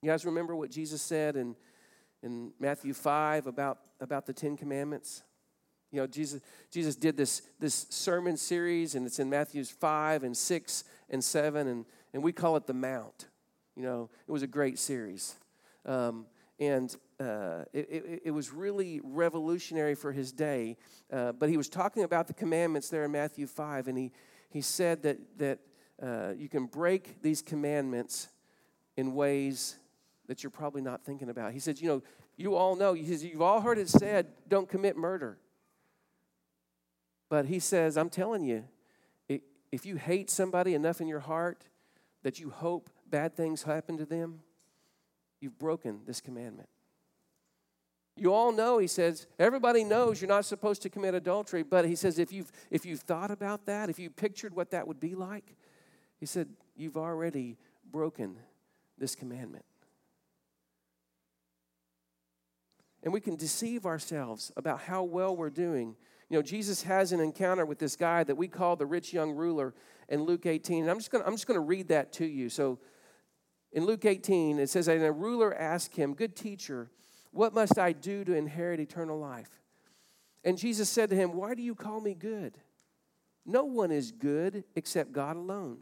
You 0.03 0.11
guys 0.11 0.25
remember 0.25 0.55
what 0.55 0.71
Jesus 0.71 1.03
said 1.03 1.37
in, 1.37 1.57
in 2.23 2.53
Matthew 2.61 2.93
5 2.93 3.47
about, 3.47 3.79
about 4.01 4.27
the 4.27 4.33
Ten 4.33 4.57
Commandments? 4.57 5.23
You 5.91 6.01
know, 6.01 6.07
Jesus, 6.07 6.41
Jesus 6.71 6.97
did 6.97 7.17
this, 7.17 7.43
this 7.61 7.87
sermon 7.89 8.37
series, 8.37 8.95
and 8.95 9.07
it's 9.07 9.19
in 9.19 9.31
Matthews 9.31 9.71
5 9.71 10.25
and 10.25 10.37
6 10.37 10.85
and 11.11 11.23
7, 11.23 11.69
and, 11.69 11.85
and 12.13 12.23
we 12.23 12.33
call 12.33 12.57
it 12.57 12.67
the 12.67 12.75
Mount. 12.75 13.29
You 13.77 13.83
know, 13.83 14.11
it 14.27 14.31
was 14.33 14.43
a 14.43 14.47
great 14.47 14.79
series. 14.79 15.37
Um, 15.87 16.27
and 16.59 16.95
uh, 17.21 17.65
it, 17.73 17.89
it, 17.91 18.23
it, 18.27 18.31
was 18.33 18.53
really 18.53 19.01
revolutionary 19.05 19.95
for 19.95 20.11
his 20.13 20.33
day. 20.33 20.77
Uh, 21.13 21.33
but 21.33 21.49
he 21.49 21.57
was 21.57 21.69
talking 21.69 22.03
about 22.03 22.27
the 22.27 22.35
commandments 22.35 22.89
there 22.89 23.05
in 23.05 23.13
Matthew 23.13 23.47
5, 23.47 23.89
and 23.89 23.97
he, 23.97 24.13
he 24.51 24.61
said 24.61 25.03
that, 25.03 25.19
that 25.39 25.59
uh, 26.03 26.33
you 26.37 26.49
can 26.49 26.67
break 26.67 27.23
these 27.23 27.41
commandments 27.41 28.29
in 28.97 29.15
ways 29.15 29.77
that 30.27 30.43
you're 30.43 30.51
probably 30.51 30.83
not 30.83 31.05
thinking 31.05 31.29
about. 31.29 31.53
He 31.53 31.61
said, 31.61 31.81
You 31.81 31.89
know, 31.89 32.03
you 32.37 32.57
all 32.57 32.77
know, 32.77 32.95
he 32.95 33.07
says, 33.07 33.25
you've 33.25 33.43
all 33.43 33.61
heard 33.61 33.79
it 33.79 33.89
said, 33.89 34.27
don't 34.49 34.69
commit 34.69 34.97
murder. 34.97 35.39
But 37.29 37.47
he 37.47 37.59
says, 37.59 37.97
I'm 37.97 38.11
telling 38.11 38.45
you, 38.45 38.65
if 39.73 39.85
you 39.85 39.97
hate 39.97 40.31
somebody 40.31 40.75
enough 40.75 41.01
in 41.01 41.09
your 41.09 41.21
heart 41.21 41.65
that 42.23 42.39
you 42.39 42.51
hope 42.51 42.91
bad 43.11 43.35
things 43.35 43.65
happen 43.65 43.97
to 43.99 44.05
them, 44.05 44.41
you've 45.41 45.59
broken 45.59 46.01
this 46.07 46.21
commandment. 46.21 46.69
You 48.17 48.33
all 48.33 48.53
know, 48.53 48.79
he 48.79 48.87
says, 48.87 49.27
everybody 49.39 49.83
knows 49.83 50.21
you're 50.21 50.29
not 50.29 50.45
supposed 50.45 50.83
to 50.83 50.89
commit 50.89 51.15
adultery, 51.15 51.65
but 51.65 51.85
he 51.85 51.97
says, 51.97 52.19
if 52.19 52.33
you've, 52.33 52.53
if 52.71 52.87
you've 52.87 53.01
thought 53.01 53.31
about 53.31 53.67
that, 53.67 53.91
if 53.91 53.99
you 53.99 54.09
pictured 54.09 54.55
what 54.55 54.71
that 54.71 54.87
would 54.87 55.01
be 55.01 55.17
like, 55.17 55.57
he 56.21 56.27
said, 56.27 56.49
you've 56.77 56.97
already 56.97 57.57
broken 57.91 58.37
this 58.99 59.17
commandment. 59.17 59.65
And 63.03 63.13
we 63.13 63.21
can 63.21 63.37
deceive 63.37 63.85
ourselves 63.85 64.53
about 64.57 64.81
how 64.81 65.03
well 65.03 65.37
we're 65.37 65.51
doing. 65.51 65.97
You 66.31 66.39
know, 66.39 66.43
Jesus 66.43 66.85
has 66.85 67.13
an 67.13 67.21
encounter 67.21 67.67
with 67.67 67.79
this 67.79 67.97
guy 67.97 68.25
that 68.25 68.37
we 68.37 68.49
call 68.49 68.77
the 68.77 68.87
rich 68.87 69.13
young 69.13 69.33
ruler 69.33 69.75
in 70.09 70.23
Luke 70.23 70.47
18. 70.47 70.83
And 70.83 70.91
I'm 70.91 70.99
just 70.99 71.11
going 71.11 71.23
to 71.23 71.29
I'm 71.29 71.35
just 71.35 71.47
to 71.47 71.61
read 71.61 71.89
that 71.89 72.13
to 72.15 72.25
you. 72.25 72.49
So 72.49 72.79
in 73.73 73.85
Luke 73.85 74.07
18, 74.07 74.59
it 74.59 74.71
says, 74.71 74.89
And 74.89 75.03
a 75.03 75.13
ruler 75.13 75.55
asked 75.55 75.97
him, 75.97 76.15
Good 76.15 76.35
teacher, 76.35 76.91
what 77.35 77.53
must 77.53 77.79
I 77.79 77.93
do 77.93 78.25
to 78.25 78.35
inherit 78.35 78.79
eternal 78.79 79.19
life? 79.19 79.51
And 80.45 80.57
Jesus 80.57 80.89
said 80.89 81.11
to 81.11 81.17
him, 81.17 81.33
Why 81.33 81.55
do 81.55 81.63
you 81.63 81.75
call 81.75 82.01
me 82.01 82.15
good? 82.15 82.57
No 83.45 83.65
one 83.65 83.91
is 83.91 84.13
good 84.13 84.65
except 84.77 85.13
God 85.13 85.37
alone. 85.37 85.79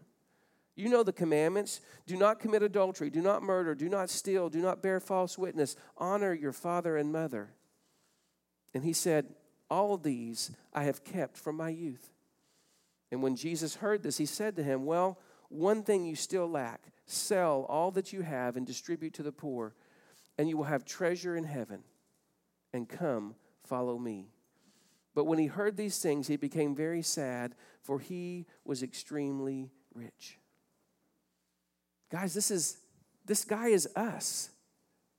You 0.75 0.89
know 0.89 1.03
the 1.03 1.13
commandments 1.13 1.83
do 2.07 2.17
not 2.17 2.41
commit 2.41 2.63
adultery, 2.63 3.11
do 3.11 3.21
not 3.21 3.43
murder, 3.43 3.75
do 3.75 3.91
not 3.91 4.09
steal, 4.09 4.49
do 4.49 4.61
not 4.63 4.83
bear 4.83 4.99
false 4.99 5.37
witness, 5.37 5.77
honor 5.99 6.33
your 6.33 6.53
father 6.53 6.97
and 6.97 7.13
mother. 7.13 7.51
And 8.73 8.83
he 8.83 8.95
said, 8.95 9.27
All 9.69 9.99
these 9.99 10.53
I 10.73 10.85
have 10.85 11.05
kept 11.05 11.37
from 11.37 11.57
my 11.57 11.69
youth. 11.69 12.13
And 13.11 13.23
when 13.23 13.37
Jesus 13.37 13.77
heard 13.77 14.03
this, 14.03 14.17
he 14.17 14.25
said 14.27 14.57
to 14.57 14.63
him, 14.63 14.87
Well, 14.87 15.19
one 15.51 15.83
thing 15.83 16.07
you 16.07 16.17
still 16.17 16.49
lack 16.49 16.81
sell 17.05 17.67
all 17.69 17.91
that 17.91 18.11
you 18.11 18.23
have 18.23 18.57
and 18.57 18.67
distribute 18.67 19.13
to 19.13 19.23
the 19.23 19.33
poor 19.33 19.75
and 20.39 20.49
you 20.49 20.57
will 20.57 20.65
have 20.65 20.85
treasure 20.85 21.37
in 21.37 21.45
heaven. 21.45 21.83
And 22.73 22.89
come, 22.89 23.35
follow 23.65 23.99
me. 23.99 24.29
But 25.15 25.25
when 25.25 25.39
he 25.39 25.47
heard 25.47 25.77
these 25.77 25.99
things, 25.99 26.27
he 26.27 26.37
became 26.37 26.75
very 26.75 27.03
sad, 27.03 27.55
for 27.83 27.99
he 27.99 28.47
was 28.65 28.83
extremely 28.83 29.71
rich. 29.95 30.39
Guys, 32.11 32.33
this 32.35 32.51
is 32.51 32.79
this 33.25 33.45
guy 33.45 33.69
is 33.69 33.89
us. 33.95 34.51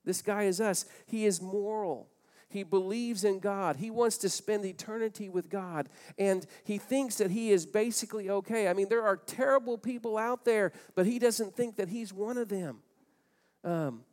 This 0.03 0.21
guy 0.21 0.43
is 0.43 0.59
us. 0.59 0.85
He 1.05 1.25
is 1.25 1.41
moral. 1.41 2.09
He 2.49 2.63
believes 2.63 3.23
in 3.23 3.39
God. 3.39 3.77
He 3.77 3.89
wants 3.89 4.17
to 4.19 4.29
spend 4.29 4.65
eternity 4.65 5.27
with 5.27 5.49
God. 5.49 5.89
And 6.19 6.45
he 6.65 6.77
thinks 6.77 7.15
that 7.15 7.31
he 7.31 7.51
is 7.51 7.65
basically 7.65 8.29
okay. 8.29 8.67
I 8.67 8.73
mean, 8.73 8.89
there 8.89 9.03
are 9.03 9.17
terrible 9.17 9.77
people 9.77 10.17
out 10.17 10.45
there, 10.45 10.71
but 10.93 11.07
he 11.07 11.17
doesn't 11.17 11.55
think 11.55 11.77
that 11.77 11.89
he's 11.89 12.13
one 12.13 12.37
of 12.37 12.49
them. 12.49 12.79
Um, 13.63 14.03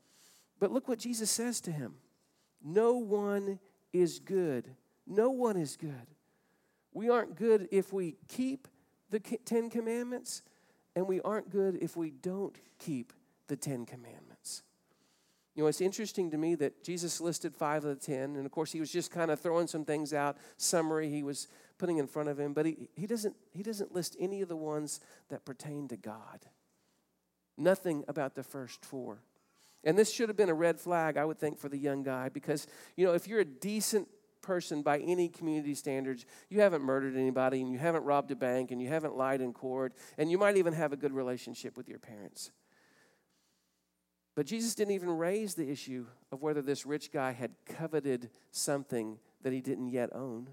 but 0.61 0.71
look 0.71 0.87
what 0.87 0.99
Jesus 0.99 1.31
says 1.31 1.61
to 1.63 1.73
him 1.73 1.95
No 2.63 2.95
one 2.95 3.59
is 3.93 4.21
good. 4.21 4.69
No 5.07 5.31
one 5.31 5.57
is 5.57 5.77
good. 5.77 6.07
We 6.93 7.09
aren't 7.09 7.35
good 7.35 7.69
if 7.73 7.93
we 7.93 8.17
keep 8.29 8.69
the 9.11 9.19
Ten 9.19 9.71
Commandments, 9.71 10.43
and 10.95 11.09
we 11.09 11.21
aren't 11.23 11.51
good 11.51 11.79
if 11.83 11.97
we 11.97 12.11
don't 12.11 12.57
keep 12.79 13.13
the 13.49 13.57
Ten 13.57 13.87
Commandments. 13.87 14.63
You 15.55 15.65
know, 15.65 15.69
it's 15.69 15.81
interesting 15.81 16.31
to 16.31 16.39
me 16.39 16.55
that 16.57 16.85
Jesus 16.85 17.21
listed 17.21 17.55
five 17.57 17.85
of 17.85 17.99
the 17.99 18.07
ten, 18.07 18.37
and 18.37 18.47
of 18.47 18.53
course, 18.53 18.71
he 18.71 18.79
was 18.79 18.93
just 18.93 19.11
kind 19.11 19.31
of 19.31 19.41
throwing 19.41 19.67
some 19.67 19.85
things 19.85 20.15
out, 20.15 20.37
summary 20.57 21.11
he 21.11 21.23
was 21.23 21.49
putting 21.77 21.99
in 21.99 22.07
front 22.07 22.29
of 22.29 22.39
him, 22.39 22.53
but 22.53 22.67
he, 22.67 22.89
he, 22.95 23.07
doesn't, 23.07 23.35
he 23.53 23.63
doesn't 23.63 23.93
list 23.93 24.17
any 24.21 24.43
of 24.43 24.49
the 24.49 24.57
ones 24.57 25.01
that 25.29 25.45
pertain 25.45 25.89
to 25.89 25.97
God. 25.97 26.47
Nothing 27.57 28.05
about 28.07 28.37
the 28.37 28.43
first 28.43 28.85
four. 28.85 29.23
And 29.85 29.97
this 29.97 30.13
should 30.13 30.29
have 30.29 30.37
been 30.37 30.51
a 30.51 30.55
red 30.55 30.79
flag, 30.79 31.17
I 31.17 31.25
would 31.25 31.39
think, 31.39 31.59
for 31.59 31.69
the 31.69 31.79
young 31.79 32.03
guy 32.03 32.29
because, 32.29 32.67
you 32.97 33.07
know, 33.07 33.15
if 33.15 33.27
you're 33.27 33.41
a 33.41 33.45
decent 33.45 34.09
person 34.43 34.83
by 34.83 34.99
any 34.99 35.29
community 35.29 35.75
standards, 35.75 36.27
you 36.49 36.61
haven't 36.61 36.83
murdered 36.83 37.17
anybody 37.17 37.61
and 37.61 37.71
you 37.71 37.79
haven't 37.79 38.05
robbed 38.05 38.31
a 38.31 38.37
bank 38.37 38.71
and 38.71 38.81
you 38.81 38.89
haven't 38.89 39.17
lied 39.17 39.41
in 39.41 39.53
court 39.53 39.95
and 40.19 40.31
you 40.31 40.39
might 40.39 40.57
even 40.57 40.73
have 40.73 40.93
a 40.93 40.97
good 40.97 41.13
relationship 41.13 41.77
with 41.77 41.89
your 41.89 41.99
parents. 41.99 42.51
But 44.35 44.47
Jesus 44.47 44.75
didn't 44.75 44.95
even 44.95 45.11
raise 45.11 45.55
the 45.55 45.71
issue 45.71 46.07
of 46.31 46.43
whether 46.43 46.63
this 46.63 46.87
rich 46.87 47.13
guy 47.13 47.33
had 47.33 47.53
coveted 47.67 48.31
something 48.51 49.19
that 49.43 49.53
he 49.53 49.61
didn't 49.61 49.89
yet 49.89 50.11
own. 50.15 50.51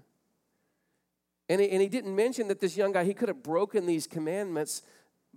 And 1.48 1.60
he, 1.60 1.70
and 1.70 1.80
he 1.80 1.88
didn't 1.88 2.14
mention 2.14 2.48
that 2.48 2.60
this 2.60 2.76
young 2.76 2.92
guy, 2.92 3.04
he 3.04 3.14
could 3.14 3.28
have 3.28 3.42
broken 3.42 3.86
these 3.86 4.06
commandments 4.06 4.82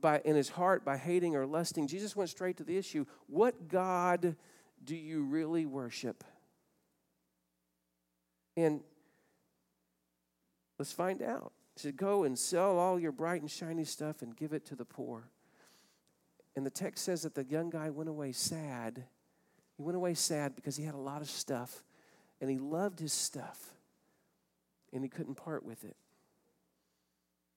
by, 0.02 0.22
in 0.26 0.36
his 0.36 0.50
heart 0.50 0.84
by 0.84 0.98
hating 0.98 1.36
or 1.36 1.46
lusting. 1.46 1.88
Jesus 1.88 2.16
went 2.16 2.30
straight 2.30 2.58
to 2.58 2.64
the 2.64 2.78
issue 2.78 3.06
what 3.28 3.68
God 3.68 4.36
do 4.84 4.96
you 4.96 5.24
really 5.24 5.66
worship? 5.66 6.24
And 8.58 8.82
let's 10.78 10.92
find 10.92 11.22
out. 11.22 11.54
He 11.76 11.82
said, 11.82 11.98
Go 11.98 12.24
and 12.24 12.38
sell 12.38 12.78
all 12.78 13.00
your 13.00 13.12
bright 13.12 13.42
and 13.42 13.50
shiny 13.50 13.86
stuff 13.86 14.22
and 14.22 14.36
give 14.36 14.54
it 14.54 14.66
to 14.68 14.76
the 14.76 14.86
poor. 14.86 15.30
And 16.56 16.66
the 16.66 16.72
text 16.72 17.06
says 17.06 17.22
that 17.22 17.36
the 17.36 17.46
young 17.46 17.70
guy 17.70 17.90
went 17.90 18.10
away 18.10 18.34
sad. 18.34 19.04
He 19.78 19.84
went 19.84 19.96
away 19.96 20.16
sad 20.16 20.56
because 20.56 20.76
he 20.76 20.84
had 20.84 20.96
a 20.96 21.00
lot 21.00 21.22
of 21.22 21.30
stuff 21.30 21.84
and 22.42 22.50
he 22.50 22.58
loved 22.58 23.00
his 23.00 23.14
stuff 23.14 23.74
and 24.92 25.04
he 25.04 25.10
couldn't 25.10 25.36
part 25.36 25.64
with 25.66 25.84
it. 25.86 25.96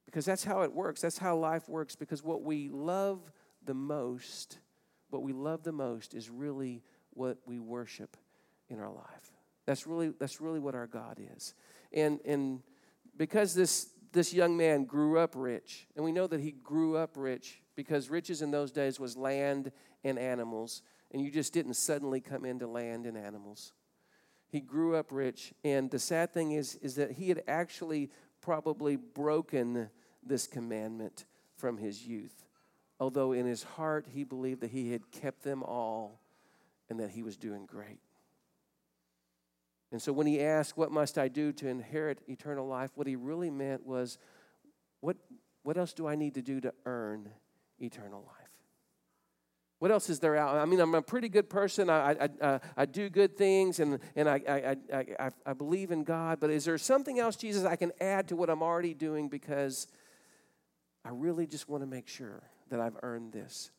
Because 0.07 0.25
that's 0.25 0.45
how 0.45 0.63
it 0.63 0.73
works. 0.73 1.01
That's 1.01 1.19
how 1.19 1.37
life 1.37 1.69
works. 1.69 1.97
Because 1.97 2.23
what 2.23 2.43
we 2.43 2.69
love 2.69 3.21
the 3.65 3.75
most, 3.75 4.59
what 5.11 5.23
we 5.23 5.33
love 5.33 5.63
the 5.63 5.73
most 5.73 6.15
is 6.15 6.31
really 6.31 6.83
what 7.11 7.39
we 7.47 7.59
worship 7.59 8.17
in 8.69 8.81
our 8.81 8.93
life. 8.93 9.33
That's 9.67 9.87
really, 9.87 10.13
that's 10.19 10.41
really 10.41 10.61
what 10.61 10.75
our 10.75 10.87
God 10.87 11.19
is. 11.37 11.55
And, 11.93 12.21
and 12.25 12.61
because 13.17 13.55
this, 13.55 13.89
this 14.13 14.33
young 14.33 14.57
man 14.57 14.85
grew 14.85 15.19
up 15.19 15.33
rich, 15.35 15.87
and 15.97 16.05
we 16.05 16.13
know 16.13 16.27
that 16.27 16.41
he 16.41 16.53
grew 16.53 16.97
up 16.97 17.13
rich 17.17 17.63
because 17.75 18.11
riches 18.11 18.43
in 18.43 18.51
those 18.51 18.71
days 18.71 19.01
was 19.01 19.17
land 19.17 19.73
and 20.05 20.19
animals, 20.19 20.83
and 21.13 21.23
you 21.23 21.31
just 21.31 21.53
didn't 21.53 21.75
suddenly 21.75 22.21
come 22.21 22.45
into 22.45 22.67
land 22.67 23.07
and 23.07 23.17
animals. 23.17 23.73
He 24.49 24.61
grew 24.61 24.95
up 24.95 25.11
rich, 25.11 25.53
and 25.65 25.91
the 25.91 25.99
sad 25.99 26.33
thing 26.33 26.53
is, 26.53 26.77
is 26.77 26.95
that 26.97 27.13
he 27.13 27.29
had 27.29 27.43
actually 27.49 28.11
probably 28.45 28.97
broken 28.97 29.89
this 30.23 30.47
commandment 30.47 31.25
from 31.57 31.79
his 31.79 32.07
youth, 32.07 32.45
although 33.01 33.33
in 33.33 33.47
his 33.47 33.63
heart 33.63 34.07
he 34.13 34.23
believed 34.23 34.61
that 34.61 34.71
he 34.71 34.93
had 34.93 35.11
kept 35.11 35.43
them 35.43 35.63
all 35.63 36.21
and 36.91 37.01
that 37.01 37.11
he 37.11 37.23
was 37.23 37.37
doing 37.37 37.65
great. 37.65 38.01
And 39.91 40.03
so 40.03 40.13
when 40.13 40.27
he 40.27 40.43
asked, 40.43 40.77
What 40.77 40.91
must 40.91 41.17
I 41.17 41.29
do 41.29 41.53
to 41.53 41.69
inherit 41.69 42.21
eternal 42.29 42.67
life? 42.67 42.91
what 42.97 43.07
he 43.07 43.17
really 43.17 43.51
meant 43.51 43.87
was, 43.87 44.19
What, 45.01 45.17
what 45.63 45.79
else 45.79 45.93
do 45.93 46.07
I 46.07 46.15
need 46.15 46.35
to 46.35 46.43
do 46.43 46.61
to 46.61 46.75
earn 46.85 47.31
eternal 47.81 48.25
life? 48.27 48.44
What 49.79 49.91
else 49.91 50.09
is 50.09 50.21
there 50.21 50.37
out? 50.37 50.57
I 50.57 50.65
mean, 50.65 50.81
I'm 50.81 50.95
a 50.95 51.03
pretty 51.03 51.29
good 51.29 51.51
person. 51.51 51.91
I, 51.91 52.13
I, 52.13 52.29
I, 52.43 52.61
I 52.77 52.87
do 52.87 53.11
good 53.11 53.37
things 53.37 53.81
and, 53.81 53.99
and 54.17 54.29
I, 54.29 54.41
I, 54.49 54.77
I, 55.21 55.31
I 55.45 55.53
believe 55.53 55.91
in 55.91 56.05
God. 56.05 56.41
But 56.41 56.51
is 56.51 56.65
there 56.65 56.79
something 56.79 57.19
else, 57.19 57.37
Jesus, 57.37 57.65
I 57.65 57.77
can 57.77 57.93
add 58.01 58.29
to 58.29 58.37
what 58.37 58.49
I'm 58.49 58.63
already 58.63 58.95
doing 58.95 59.29
because 59.29 59.89
I 61.05 61.11
really 61.11 61.47
just 61.47 61.69
want 61.69 61.83
to 61.83 61.87
make 61.87 62.09
sure 62.09 62.43
that 62.71 62.81
I've 62.81 62.97
earned 63.03 63.33
this? 63.33 63.71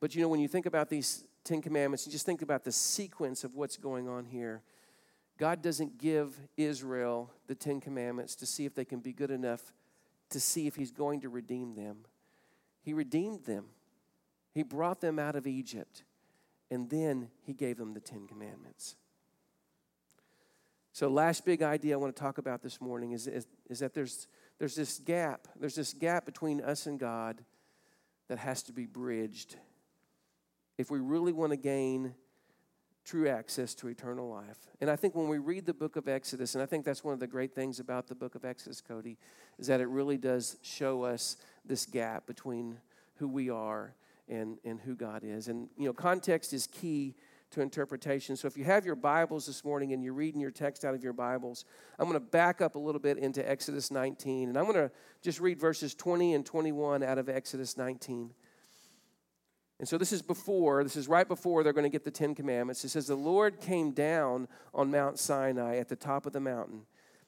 But 0.00 0.14
you 0.14 0.22
know, 0.22 0.28
when 0.28 0.40
you 0.40 0.48
think 0.48 0.66
about 0.66 0.88
these 0.88 1.24
Ten 1.44 1.62
Commandments, 1.62 2.06
you 2.06 2.12
just 2.12 2.26
think 2.26 2.42
about 2.42 2.64
the 2.64 2.72
sequence 2.72 3.44
of 3.44 3.54
what's 3.54 3.76
going 3.76 4.08
on 4.08 4.24
here. 4.24 4.62
God 5.38 5.62
doesn't 5.62 5.98
give 5.98 6.38
Israel 6.56 7.30
the 7.46 7.54
Ten 7.54 7.80
Commandments 7.80 8.34
to 8.36 8.46
see 8.46 8.64
if 8.64 8.74
they 8.74 8.84
can 8.84 9.00
be 9.00 9.12
good 9.12 9.30
enough 9.30 9.72
to 10.32 10.40
see 10.40 10.66
if 10.66 10.74
He's 10.74 10.90
going 10.90 11.20
to 11.20 11.28
redeem 11.28 11.74
them. 11.74 11.98
He 12.82 12.92
redeemed 12.92 13.44
them. 13.44 13.66
He 14.52 14.62
brought 14.62 15.00
them 15.00 15.18
out 15.18 15.36
of 15.36 15.46
Egypt, 15.46 16.02
and 16.70 16.90
then 16.90 17.30
He 17.42 17.54
gave 17.54 17.78
them 17.78 17.94
the 17.94 18.00
Ten 18.00 18.26
Commandments. 18.26 18.96
So, 20.92 21.08
last 21.08 21.46
big 21.46 21.62
idea 21.62 21.94
I 21.94 21.96
want 21.96 22.14
to 22.14 22.20
talk 22.20 22.36
about 22.36 22.62
this 22.62 22.80
morning 22.80 23.12
is, 23.12 23.26
is, 23.26 23.46
is, 23.70 23.78
that 23.78 23.94
there's, 23.94 24.28
there's 24.58 24.74
this 24.74 24.98
gap. 24.98 25.48
There's 25.58 25.74
this 25.74 25.94
gap 25.94 26.26
between 26.26 26.60
us 26.60 26.86
and 26.86 27.00
God 27.00 27.42
that 28.28 28.38
has 28.38 28.62
to 28.64 28.72
be 28.72 28.84
bridged 28.84 29.56
if 30.76 30.90
we 30.90 30.98
really 30.98 31.32
want 31.32 31.50
to 31.50 31.56
gain 31.56 32.14
true 33.04 33.28
access 33.28 33.74
to 33.74 33.88
eternal 33.88 34.28
life. 34.28 34.58
And 34.80 34.90
I 34.90 34.96
think 34.96 35.14
when 35.14 35.28
we 35.28 35.38
read 35.38 35.66
the 35.66 35.74
book 35.74 35.96
of 35.96 36.08
Exodus, 36.08 36.54
and 36.54 36.62
I 36.62 36.66
think 36.66 36.84
that's 36.84 37.02
one 37.02 37.14
of 37.14 37.20
the 37.20 37.26
great 37.26 37.54
things 37.54 37.80
about 37.80 38.06
the 38.06 38.14
book 38.14 38.34
of 38.34 38.44
Exodus, 38.44 38.80
Cody, 38.80 39.18
is 39.58 39.66
that 39.66 39.80
it 39.80 39.88
really 39.88 40.18
does 40.18 40.56
show 40.62 41.02
us 41.02 41.36
this 41.64 41.86
gap 41.86 42.26
between 42.26 42.78
who 43.16 43.28
we 43.28 43.50
are 43.50 43.94
and, 44.28 44.58
and 44.64 44.80
who 44.80 44.94
God 44.94 45.22
is. 45.24 45.48
And, 45.48 45.68
you 45.76 45.86
know, 45.86 45.92
context 45.92 46.52
is 46.52 46.66
key 46.66 47.14
to 47.52 47.60
interpretation. 47.60 48.34
So 48.34 48.46
if 48.48 48.56
you 48.56 48.64
have 48.64 48.86
your 48.86 48.94
Bibles 48.94 49.46
this 49.46 49.64
morning 49.64 49.92
and 49.92 50.02
you're 50.02 50.14
reading 50.14 50.40
your 50.40 50.50
text 50.50 50.84
out 50.84 50.94
of 50.94 51.04
your 51.04 51.12
Bibles, 51.12 51.64
I'm 51.98 52.08
going 52.08 52.18
to 52.18 52.26
back 52.26 52.60
up 52.60 52.74
a 52.74 52.78
little 52.78 53.00
bit 53.00 53.18
into 53.18 53.48
Exodus 53.48 53.90
19. 53.90 54.48
And 54.48 54.58
I'm 54.58 54.64
going 54.64 54.76
to 54.76 54.90
just 55.20 55.38
read 55.38 55.60
verses 55.60 55.94
20 55.94 56.34
and 56.34 56.46
21 56.46 57.02
out 57.02 57.18
of 57.18 57.28
Exodus 57.28 57.76
19. 57.76 58.30
And 59.78 59.88
so 59.88 59.98
this 59.98 60.12
is 60.12 60.22
before, 60.22 60.84
this 60.84 60.96
is 60.96 61.08
right 61.08 61.26
before 61.26 61.64
they're 61.64 61.72
going 61.72 61.82
to 61.82 61.90
get 61.90 62.04
the 62.04 62.10
Ten 62.10 62.34
Commandments. 62.34 62.84
It 62.84 62.90
says, 62.90 63.08
The 63.08 63.16
Lord 63.16 63.60
came 63.60 63.90
down 63.90 64.46
on 64.72 64.90
Mount 64.90 65.18
Sinai 65.18 65.76
at 65.76 65.88
the 65.88 65.96
top 65.96 66.24
of 66.24 66.32
the 66.32 66.40
mountain. 66.40 66.82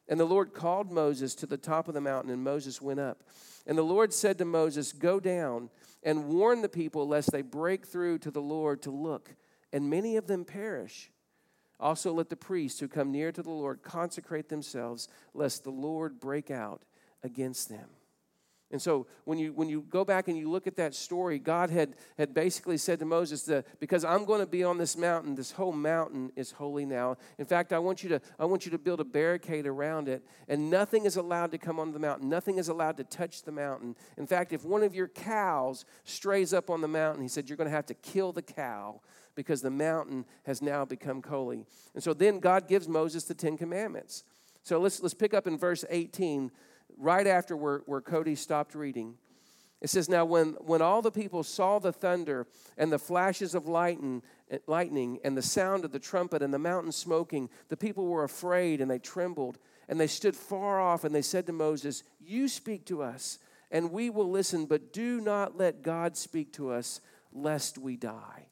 And 0.09 0.21
the 0.21 0.25
Lord 0.25 0.53
called 0.53 0.93
Moses 0.93 1.35
to 1.37 1.47
the 1.47 1.57
top 1.57 1.89
of 1.89 1.95
the 1.95 2.01
mountain, 2.01 2.31
and 2.31 2.45
Moses 2.45 2.83
went 2.83 3.01
up. 3.01 3.23
And 3.67 3.79
the 3.79 3.83
Lord 3.83 4.13
said 4.13 4.39
to 4.39 4.45
Moses, 4.45 4.93
Go 4.93 5.19
down 5.19 5.71
and 6.03 6.27
warn 6.27 6.61
the 6.61 6.69
people 6.69 7.09
lest 7.09 7.33
they 7.33 7.43
break 7.43 7.87
through 7.87 8.19
to 8.19 8.31
the 8.31 8.43
Lord 8.43 8.83
to 8.83 8.91
look, 8.91 9.35
and 9.73 9.89
many 9.89 10.17
of 10.17 10.27
them 10.27 10.45
perish. 10.45 11.11
Also, 11.81 12.13
let 12.13 12.29
the 12.29 12.37
priests 12.37 12.81
who 12.81 12.89
come 12.89 13.11
near 13.11 13.33
to 13.33 13.43
the 13.43 13.51
Lord 13.51 13.83
consecrate 13.83 14.49
themselves, 14.49 15.09
lest 15.33 15.65
the 15.65 15.71
Lord 15.71 16.21
break 16.21 16.51
out 16.51 16.83
against 17.23 17.69
them. 17.69 17.89
And 18.71 18.81
so 18.83 19.07
when 19.25 19.39
you, 19.39 19.53
when 19.53 19.69
you 19.69 19.83
go 19.83 20.05
back 20.05 20.27
and 20.27 20.37
you 20.37 20.51
look 20.51 20.67
at 20.67 20.77
that 20.77 20.95
story, 20.95 21.39
God 21.39 21.71
had, 21.71 21.95
had 22.19 22.35
basically 22.35 22.77
said 22.77 22.99
to 22.99 23.05
Moses 23.05 23.43
that 23.45 23.67
because 23.79 24.05
I'm 24.05 24.25
going 24.25 24.41
to 24.41 24.47
be 24.47 24.65
on 24.65 24.79
this 24.79 24.97
mountain, 24.97 25.35
this 25.35 25.53
whole 25.53 25.73
mountain 25.73 26.33
is 26.35 26.51
holy 26.51 26.85
now. 26.85 27.17
In 27.39 27.45
fact, 27.45 27.73
I 27.73 27.79
want 27.79 28.03
you 28.03 28.09
to, 28.09 28.21
I 28.39 28.47
want 28.47 28.65
you 28.65 28.73
to 28.73 28.79
build 28.79 29.01
a 29.01 29.05
barricade 29.05 29.67
around 29.67 30.09
it, 30.09 30.25
and 30.49 30.71
nothing 30.71 31.05
is 31.05 31.17
allowed 31.17 31.53
to 31.53 31.59
come 31.59 31.79
on 31.79 31.93
the 31.93 31.99
mountain. 31.99 32.29
Nothing 32.29 32.59
is 32.59 32.69
allowed 32.69 32.97
to 32.97 33.05
touch 33.05 33.43
the 33.43 33.53
mountain. 33.53 33.95
In 34.17 34.27
fact, 34.27 34.53
if 34.53 34.65
one 34.65 34.83
of 34.83 34.95
your 34.95 35.09
cows 35.09 35.85
strays 36.05 36.53
up 36.53 36.71
on 36.71 36.81
the 36.81 36.89
mountain, 36.89 37.23
he 37.23 37.29
said, 37.29 37.49
you're 37.49 37.59
going 37.59 37.71
to 37.71 37.77
have 37.77 37.87
to 37.87 37.95
kill 37.95 38.33
the 38.33 38.43
cow 38.43 39.01
because 39.35 39.63
the 39.63 39.71
mountain 39.71 40.25
has 40.47 40.63
now 40.63 40.85
become 40.85 41.23
holy. 41.23 41.65
And 41.95 42.03
so 42.03 42.15
then 42.15 42.41
God 42.41 42.67
gives 42.67 42.89
Moses 42.89 43.25
the 43.25 43.35
Ten 43.35 43.57
Commandments. 43.57 44.25
So 44.63 44.81
let's, 44.81 45.03
let's 45.03 45.15
pick 45.15 45.35
up 45.35 45.47
in 45.47 45.59
verse 45.59 45.85
18 45.91 46.51
right 46.97 47.27
after 47.27 47.57
where, 47.57 47.79
where 47.87 48.01
Cody 48.01 48.35
stopped 48.35 48.75
reading. 48.75 49.15
It 49.81 49.91
says, 49.91 50.09
Now, 50.09 50.25
when, 50.25 50.53
when 50.61 50.81
all 50.81 51.03
the 51.03 51.11
people 51.11 51.43
saw 51.43 51.79
the 51.79 51.93
thunder 51.93 52.47
and 52.79 52.91
the 52.91 52.99
flashes 52.99 53.55
of 53.55 53.67
lightning, 53.67 54.23
eh, 54.51 54.59
lightning 54.67 55.19
and 55.25 55.37
the 55.37 55.43
sound 55.43 55.85
of 55.85 55.93
the 55.93 55.99
trumpet 55.99 56.43
and 56.43 56.55
the 56.55 56.59
mountain 56.59 56.93
smoking, 56.93 57.51
the 57.69 57.77
people 57.77 58.07
were 58.07 58.25
afraid 58.25 58.81
and 58.81 58.91
they 58.91 58.99
trembled. 58.99 59.59
And 59.89 60.01
they 60.01 60.07
stood 60.07 60.35
far 60.35 60.81
off 60.81 61.05
and 61.05 61.15
they 61.15 61.23
said 61.23 61.47
to 61.47 61.53
Moses, 61.53 62.03
You 62.19 62.49
speak 62.49 62.87
to 62.87 63.03
us, 63.03 63.39
and 63.71 63.93
we 63.93 64.09
will 64.09 64.31
listen, 64.31 64.65
but 64.65 64.93
do 64.93 65.21
not 65.21 65.59
let 65.59 65.83
God 65.83 66.17
speak 66.17 66.53
to 66.55 66.71
us, 66.71 67.01
lest 67.33 67.77
we 67.77 67.97
die. 67.97 68.44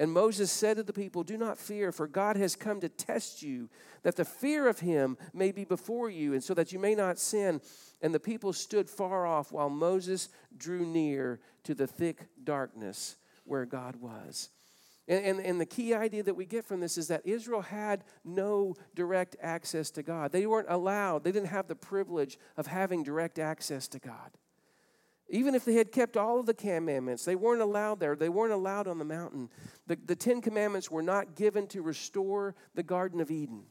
And 0.00 0.10
Moses 0.10 0.50
said 0.50 0.78
to 0.78 0.82
the 0.82 0.94
people, 0.94 1.22
Do 1.22 1.36
not 1.36 1.58
fear, 1.58 1.92
for 1.92 2.08
God 2.08 2.38
has 2.38 2.56
come 2.56 2.80
to 2.80 2.88
test 2.88 3.42
you, 3.42 3.68
that 4.02 4.16
the 4.16 4.24
fear 4.24 4.66
of 4.66 4.80
him 4.80 5.18
may 5.34 5.52
be 5.52 5.64
before 5.64 6.08
you, 6.08 6.32
and 6.32 6.42
so 6.42 6.54
that 6.54 6.72
you 6.72 6.78
may 6.78 6.94
not 6.94 7.18
sin. 7.18 7.60
And 8.00 8.14
the 8.14 8.18
people 8.18 8.54
stood 8.54 8.88
far 8.88 9.26
off 9.26 9.52
while 9.52 9.68
Moses 9.68 10.30
drew 10.56 10.86
near 10.86 11.38
to 11.64 11.74
the 11.74 11.86
thick 11.86 12.28
darkness 12.42 13.16
where 13.44 13.66
God 13.66 13.96
was. 13.96 14.48
And, 15.06 15.22
and, 15.22 15.40
and, 15.40 15.60
the 15.60 15.66
key 15.66 15.92
idea 15.92 16.22
that 16.22 16.34
we 16.34 16.46
get 16.46 16.64
from 16.64 16.80
this 16.80 16.96
is 16.96 17.08
that 17.08 17.26
Israel 17.26 17.60
had 17.60 18.04
no 18.24 18.76
direct 18.94 19.36
access 19.42 19.90
to 19.92 20.02
God. 20.02 20.32
They 20.32 20.46
weren't 20.46 20.70
allowed, 20.70 21.24
they 21.24 21.32
didn't 21.32 21.48
have 21.48 21.66
the 21.66 21.74
privilege 21.74 22.38
of 22.56 22.66
having 22.66 23.02
direct 23.02 23.38
access 23.38 23.86
to 23.88 23.98
God. 23.98 24.30
Even 25.32 25.54
if 25.54 25.64
they 25.64 25.74
had 25.74 25.92
kept 25.92 26.16
all 26.16 26.40
of 26.40 26.46
the 26.46 26.54
commandments, 26.54 27.24
they 27.24 27.36
weren't 27.36 27.62
allowed 27.62 28.00
there. 28.00 28.16
They 28.16 28.28
weren't 28.28 28.52
allowed 28.52 28.88
on 28.88 28.98
the 28.98 29.04
mountain. 29.04 29.48
The, 29.86 29.96
the 30.04 30.16
Ten 30.16 30.40
Commandments 30.40 30.90
were 30.90 31.02
not 31.02 31.36
given 31.36 31.68
to 31.68 31.82
restore 31.82 32.56
the 32.74 32.82
Garden 32.82 33.20
of 33.20 33.30
Eden, 33.30 33.62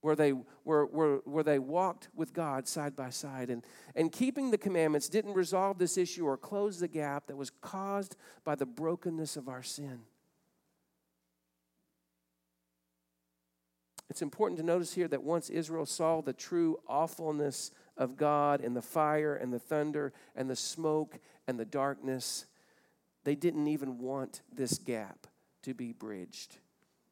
where 0.00 0.16
they, 0.16 0.30
where, 0.30 0.84
where, 0.84 1.16
where 1.24 1.44
they 1.44 1.58
walked 1.58 2.08
with 2.14 2.32
God 2.32 2.66
side 2.66 2.96
by 2.96 3.10
side. 3.10 3.50
And, 3.50 3.62
and 3.94 4.10
keeping 4.10 4.50
the 4.50 4.56
commandments 4.56 5.10
didn't 5.10 5.34
resolve 5.34 5.76
this 5.76 5.98
issue 5.98 6.24
or 6.24 6.38
close 6.38 6.80
the 6.80 6.88
gap 6.88 7.26
that 7.26 7.36
was 7.36 7.50
caused 7.60 8.16
by 8.44 8.54
the 8.54 8.66
brokenness 8.66 9.36
of 9.36 9.46
our 9.46 9.62
sin. 9.62 10.00
It's 14.08 14.22
important 14.22 14.58
to 14.58 14.64
notice 14.64 14.94
here 14.94 15.08
that 15.08 15.22
once 15.22 15.50
Israel 15.50 15.84
saw 15.84 16.22
the 16.22 16.32
true 16.32 16.78
awfulness 16.88 17.72
of 17.98 18.16
God 18.16 18.62
and 18.62 18.74
the 18.74 18.82
fire 18.82 19.34
and 19.34 19.52
the 19.52 19.58
thunder 19.58 20.12
and 20.34 20.48
the 20.48 20.56
smoke 20.56 21.18
and 21.46 21.58
the 21.58 21.64
darkness, 21.64 22.46
they 23.24 23.34
didn't 23.34 23.66
even 23.66 23.98
want 23.98 24.40
this 24.50 24.78
gap 24.78 25.26
to 25.62 25.74
be 25.74 25.92
bridged. 25.92 26.56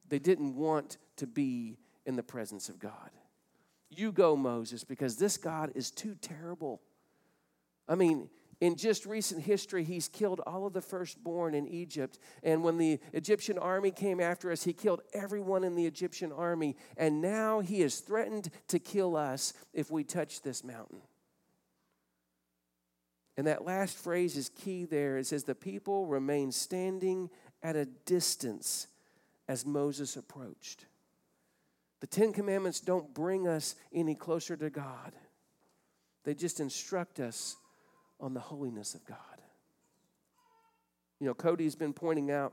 They 0.09 0.21
didn't 0.21 0.55
want 0.55 0.97
to 1.17 1.27
be 1.27 1.77
in 2.07 2.17
the 2.17 2.23
presence 2.23 2.69
of 2.69 2.79
God. 2.79 3.11
You 3.91 4.13
go, 4.13 4.37
Moses, 4.37 4.85
because 4.85 5.17
this 5.17 5.37
God 5.37 5.73
is 5.75 5.91
too 5.91 6.17
terrible. 6.21 6.81
I 7.89 7.97
mean, 7.97 8.31
in 8.61 8.77
just 8.77 9.05
recent 9.05 9.43
history, 9.43 9.85
he's 9.85 10.09
killed 10.09 10.41
all 10.47 10.67
of 10.67 10.73
the 10.73 10.81
firstborn 10.81 11.55
in 11.55 11.69
Egypt. 11.69 12.19
And 12.43 12.63
when 12.63 12.79
the 12.79 12.99
Egyptian 13.13 13.59
army 13.59 13.91
came 13.91 14.19
after 14.19 14.51
us, 14.51 14.65
he 14.65 14.73
killed 14.73 15.03
everyone 15.13 15.63
in 15.63 15.75
the 15.75 15.87
Egyptian 15.87 16.33
army. 16.33 16.77
And 16.97 17.21
now 17.21 17.61
he 17.61 17.81
has 17.81 18.01
threatened 18.01 18.51
to 18.69 18.79
kill 18.79 19.15
us 19.15 19.53
if 19.75 19.91
we 19.91 20.05
touch 20.05 20.41
this 20.41 20.65
mountain. 20.65 21.03
And 23.37 23.47
that 23.47 23.67
last 23.67 23.99
phrase 23.99 24.37
is 24.39 24.49
key 24.49 24.87
there. 24.87 25.19
It 25.19 25.27
says, 25.27 25.45
The 25.45 25.55
people 25.55 26.07
remained 26.07 26.55
standing 26.55 27.29
at 27.63 27.77
a 27.77 27.85
distance 27.85 28.87
as 29.49 29.67
Moses 29.67 30.17
approached. 30.17 30.87
The 32.01 32.07
Ten 32.07 32.33
Commandments 32.33 32.81
don't 32.81 33.13
bring 33.13 33.47
us 33.47 33.75
any 33.93 34.15
closer 34.15 34.57
to 34.57 34.71
God, 34.71 35.13
they 36.25 36.35
just 36.35 36.59
instruct 36.59 37.21
us 37.21 37.57
on 38.21 38.35
the 38.35 38.41
holiness 38.41 38.95
of 38.95 39.05
God. 39.05 39.19
You 41.21 41.27
know, 41.27 41.35
Cody's 41.35 41.77
been 41.77 41.93
pointing 41.93 42.31
out 42.31 42.53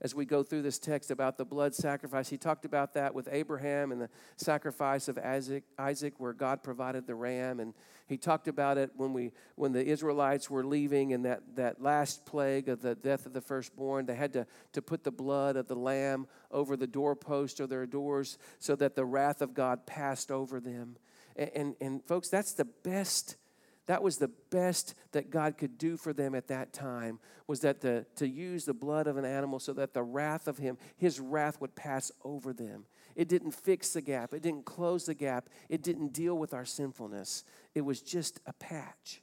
as 0.00 0.14
we 0.14 0.26
go 0.26 0.42
through 0.42 0.62
this 0.62 0.78
text 0.78 1.10
about 1.10 1.38
the 1.38 1.44
blood 1.44 1.74
sacrifice. 1.74 2.28
He 2.28 2.36
talked 2.36 2.64
about 2.64 2.94
that 2.94 3.14
with 3.14 3.28
Abraham 3.32 3.92
and 3.92 4.00
the 4.00 4.10
sacrifice 4.36 5.08
of 5.08 5.16
Isaac, 5.18 5.64
Isaac 5.78 6.14
where 6.18 6.32
God 6.32 6.62
provided 6.62 7.06
the 7.06 7.14
ram. 7.14 7.60
And 7.60 7.72
he 8.06 8.18
talked 8.18 8.46
about 8.46 8.78
it 8.78 8.90
when, 8.96 9.12
we, 9.12 9.32
when 9.54 9.72
the 9.72 9.84
Israelites 9.84 10.50
were 10.50 10.64
leaving 10.64 11.12
and 11.12 11.24
that, 11.24 11.42
that 11.56 11.80
last 11.80 12.26
plague 12.26 12.68
of 12.68 12.82
the 12.82 12.94
death 12.94 13.24
of 13.26 13.32
the 13.32 13.40
firstborn. 13.40 14.06
They 14.06 14.14
had 14.14 14.34
to, 14.34 14.46
to 14.72 14.82
put 14.82 15.02
the 15.02 15.10
blood 15.10 15.56
of 15.56 15.66
the 15.66 15.76
lamb 15.76 16.26
over 16.50 16.76
the 16.76 16.86
doorpost 16.86 17.60
of 17.60 17.70
their 17.70 17.86
doors 17.86 18.38
so 18.58 18.76
that 18.76 18.96
the 18.96 19.04
wrath 19.04 19.40
of 19.40 19.54
God 19.54 19.86
passed 19.86 20.30
over 20.30 20.60
them. 20.60 20.96
And, 21.36 21.50
and, 21.54 21.76
and 21.80 22.04
folks, 22.04 22.28
that's 22.28 22.52
the 22.52 22.66
best 22.66 23.36
that 23.86 24.02
was 24.02 24.18
the 24.18 24.30
best 24.50 24.94
that 25.12 25.30
God 25.30 25.56
could 25.56 25.78
do 25.78 25.96
for 25.96 26.12
them 26.12 26.34
at 26.34 26.48
that 26.48 26.72
time 26.72 27.20
was 27.46 27.60
that 27.60 27.80
the, 27.80 28.04
to 28.16 28.28
use 28.28 28.64
the 28.64 28.74
blood 28.74 29.06
of 29.06 29.16
an 29.16 29.24
animal 29.24 29.60
so 29.60 29.72
that 29.74 29.94
the 29.94 30.02
wrath 30.02 30.48
of 30.48 30.58
him, 30.58 30.76
his 30.96 31.20
wrath 31.20 31.60
would 31.60 31.74
pass 31.76 32.10
over 32.24 32.52
them. 32.52 32.84
It 33.14 33.28
didn't 33.28 33.52
fix 33.52 33.92
the 33.92 34.02
gap. 34.02 34.34
It 34.34 34.42
didn't 34.42 34.64
close 34.64 35.06
the 35.06 35.14
gap. 35.14 35.48
It 35.68 35.82
didn't 35.82 36.12
deal 36.12 36.36
with 36.36 36.52
our 36.52 36.64
sinfulness. 36.64 37.44
It 37.74 37.82
was 37.82 38.02
just 38.02 38.40
a 38.46 38.52
patch. 38.52 39.22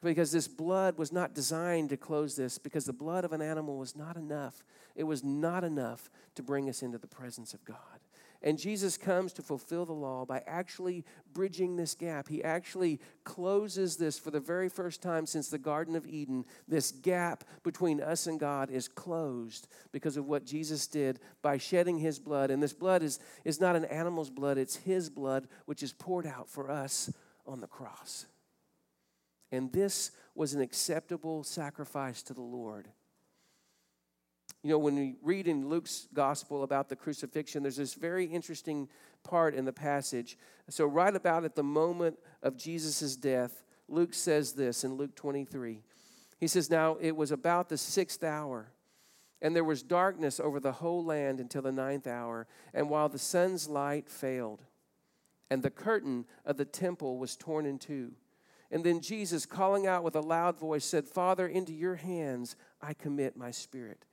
Because 0.00 0.32
this 0.32 0.48
blood 0.48 0.96
was 0.96 1.12
not 1.12 1.34
designed 1.34 1.90
to 1.90 1.96
close 1.96 2.34
this, 2.34 2.58
because 2.58 2.86
the 2.86 2.92
blood 2.92 3.24
of 3.24 3.32
an 3.32 3.42
animal 3.42 3.78
was 3.78 3.94
not 3.94 4.16
enough. 4.16 4.64
It 4.96 5.04
was 5.04 5.22
not 5.22 5.62
enough 5.62 6.10
to 6.34 6.42
bring 6.42 6.68
us 6.68 6.82
into 6.82 6.98
the 6.98 7.06
presence 7.06 7.54
of 7.54 7.64
God. 7.64 7.76
And 8.44 8.58
Jesus 8.58 8.96
comes 8.96 9.32
to 9.34 9.42
fulfill 9.42 9.86
the 9.86 9.92
law 9.92 10.24
by 10.24 10.42
actually 10.46 11.04
bridging 11.32 11.76
this 11.76 11.94
gap. 11.94 12.28
He 12.28 12.42
actually 12.42 13.00
closes 13.22 13.96
this 13.96 14.18
for 14.18 14.32
the 14.32 14.40
very 14.40 14.68
first 14.68 15.00
time 15.00 15.26
since 15.26 15.48
the 15.48 15.58
Garden 15.58 15.94
of 15.94 16.06
Eden. 16.06 16.44
This 16.66 16.90
gap 16.90 17.44
between 17.62 18.00
us 18.00 18.26
and 18.26 18.40
God 18.40 18.70
is 18.70 18.88
closed 18.88 19.68
because 19.92 20.16
of 20.16 20.26
what 20.26 20.44
Jesus 20.44 20.88
did 20.88 21.20
by 21.40 21.56
shedding 21.56 21.98
his 21.98 22.18
blood. 22.18 22.50
And 22.50 22.60
this 22.60 22.72
blood 22.72 23.02
is, 23.02 23.20
is 23.44 23.60
not 23.60 23.76
an 23.76 23.84
animal's 23.84 24.30
blood, 24.30 24.58
it's 24.58 24.76
his 24.76 25.08
blood, 25.08 25.46
which 25.66 25.82
is 25.82 25.92
poured 25.92 26.26
out 26.26 26.48
for 26.48 26.68
us 26.68 27.12
on 27.46 27.60
the 27.60 27.68
cross. 27.68 28.26
And 29.52 29.72
this 29.72 30.10
was 30.34 30.54
an 30.54 30.60
acceptable 30.60 31.44
sacrifice 31.44 32.22
to 32.24 32.34
the 32.34 32.40
Lord. 32.40 32.88
You 34.62 34.70
know, 34.70 34.78
when 34.78 34.94
we 34.94 35.16
read 35.22 35.48
in 35.48 35.68
Luke's 35.68 36.06
gospel 36.14 36.62
about 36.62 36.88
the 36.88 36.94
crucifixion, 36.94 37.62
there's 37.62 37.76
this 37.76 37.94
very 37.94 38.26
interesting 38.26 38.88
part 39.24 39.54
in 39.54 39.64
the 39.64 39.72
passage. 39.72 40.38
So, 40.68 40.86
right 40.86 41.14
about 41.14 41.44
at 41.44 41.56
the 41.56 41.64
moment 41.64 42.18
of 42.42 42.56
Jesus' 42.56 43.16
death, 43.16 43.64
Luke 43.88 44.14
says 44.14 44.52
this 44.52 44.84
in 44.84 44.94
Luke 44.94 45.16
23. 45.16 45.82
He 46.38 46.46
says, 46.46 46.70
Now 46.70 46.96
it 47.00 47.16
was 47.16 47.32
about 47.32 47.68
the 47.68 47.76
sixth 47.76 48.22
hour, 48.22 48.72
and 49.40 49.54
there 49.54 49.64
was 49.64 49.82
darkness 49.82 50.38
over 50.38 50.60
the 50.60 50.72
whole 50.72 51.04
land 51.04 51.40
until 51.40 51.62
the 51.62 51.72
ninth 51.72 52.06
hour, 52.06 52.46
and 52.72 52.88
while 52.88 53.08
the 53.08 53.18
sun's 53.18 53.68
light 53.68 54.08
failed, 54.08 54.62
and 55.50 55.62
the 55.62 55.70
curtain 55.70 56.24
of 56.46 56.56
the 56.56 56.64
temple 56.64 57.18
was 57.18 57.36
torn 57.36 57.66
in 57.66 57.78
two. 57.78 58.12
And 58.70 58.82
then 58.82 59.00
Jesus, 59.00 59.44
calling 59.44 59.86
out 59.86 60.02
with 60.02 60.16
a 60.16 60.20
loud 60.20 60.58
voice, 60.58 60.84
said, 60.84 61.06
Father, 61.06 61.46
into 61.46 61.74
your 61.74 61.96
hands 61.96 62.56
I 62.80 62.94
commit 62.94 63.36
my 63.36 63.50
spirit. 63.50 64.06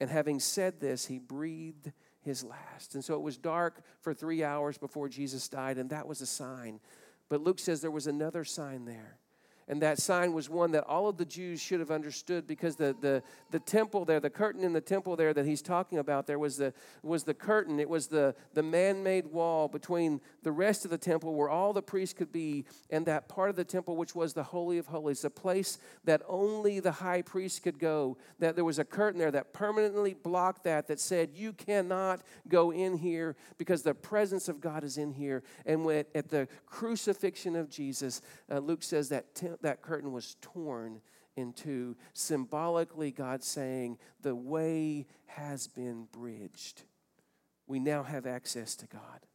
And 0.00 0.10
having 0.10 0.40
said 0.40 0.80
this, 0.80 1.06
he 1.06 1.18
breathed 1.18 1.92
his 2.20 2.44
last. 2.44 2.94
And 2.94 3.04
so 3.04 3.14
it 3.14 3.22
was 3.22 3.38
dark 3.38 3.82
for 4.00 4.12
three 4.12 4.44
hours 4.44 4.76
before 4.78 5.08
Jesus 5.08 5.48
died, 5.48 5.78
and 5.78 5.90
that 5.90 6.06
was 6.06 6.20
a 6.20 6.26
sign. 6.26 6.80
But 7.28 7.40
Luke 7.40 7.58
says 7.58 7.80
there 7.80 7.90
was 7.90 8.06
another 8.06 8.44
sign 8.44 8.84
there. 8.84 9.18
And 9.68 9.82
that 9.82 9.98
sign 9.98 10.32
was 10.32 10.48
one 10.48 10.70
that 10.72 10.84
all 10.84 11.08
of 11.08 11.16
the 11.16 11.24
Jews 11.24 11.60
should 11.60 11.80
have 11.80 11.90
understood 11.90 12.46
because 12.46 12.76
the, 12.76 12.94
the, 13.00 13.22
the 13.50 13.58
temple 13.58 14.04
there, 14.04 14.20
the 14.20 14.30
curtain 14.30 14.62
in 14.62 14.72
the 14.72 14.80
temple 14.80 15.16
there 15.16 15.34
that 15.34 15.44
he's 15.44 15.60
talking 15.60 15.98
about, 15.98 16.28
there 16.28 16.38
was 16.38 16.56
the, 16.56 16.72
was 17.02 17.24
the 17.24 17.34
curtain. 17.34 17.80
It 17.80 17.88
was 17.88 18.06
the, 18.06 18.36
the 18.54 18.62
man 18.62 19.02
made 19.02 19.26
wall 19.26 19.66
between 19.66 20.20
the 20.44 20.52
rest 20.52 20.84
of 20.84 20.92
the 20.92 20.98
temple 20.98 21.34
where 21.34 21.48
all 21.48 21.72
the 21.72 21.82
priests 21.82 22.14
could 22.14 22.30
be 22.30 22.64
and 22.90 23.04
that 23.06 23.28
part 23.28 23.50
of 23.50 23.56
the 23.56 23.64
temple 23.64 23.96
which 23.96 24.14
was 24.14 24.34
the 24.34 24.44
Holy 24.44 24.78
of 24.78 24.86
Holies, 24.86 25.22
the 25.22 25.30
place 25.30 25.78
that 26.04 26.22
only 26.28 26.78
the 26.78 26.92
high 26.92 27.22
priest 27.22 27.64
could 27.64 27.80
go. 27.80 28.16
That 28.38 28.54
there 28.54 28.64
was 28.64 28.78
a 28.78 28.84
curtain 28.84 29.18
there 29.18 29.32
that 29.32 29.52
permanently 29.52 30.14
blocked 30.14 30.62
that, 30.64 30.86
that 30.86 31.00
said, 31.00 31.30
You 31.34 31.52
cannot 31.52 32.20
go 32.48 32.70
in 32.70 32.98
here 32.98 33.34
because 33.58 33.82
the 33.82 33.94
presence 33.94 34.48
of 34.48 34.60
God 34.60 34.84
is 34.84 34.96
in 34.96 35.12
here. 35.12 35.42
And 35.64 35.84
when, 35.84 36.04
at 36.14 36.28
the 36.28 36.46
crucifixion 36.66 37.56
of 37.56 37.68
Jesus, 37.68 38.22
uh, 38.48 38.58
Luke 38.58 38.84
says 38.84 39.08
that 39.08 39.34
that 39.62 39.82
curtain 39.82 40.12
was 40.12 40.36
torn 40.40 41.00
into 41.36 41.96
symbolically, 42.12 43.10
God 43.10 43.42
saying, 43.42 43.98
The 44.22 44.34
way 44.34 45.06
has 45.26 45.66
been 45.66 46.08
bridged. 46.12 46.82
We 47.66 47.78
now 47.78 48.02
have 48.02 48.26
access 48.26 48.76
to 48.76 48.86
God. 48.86 49.26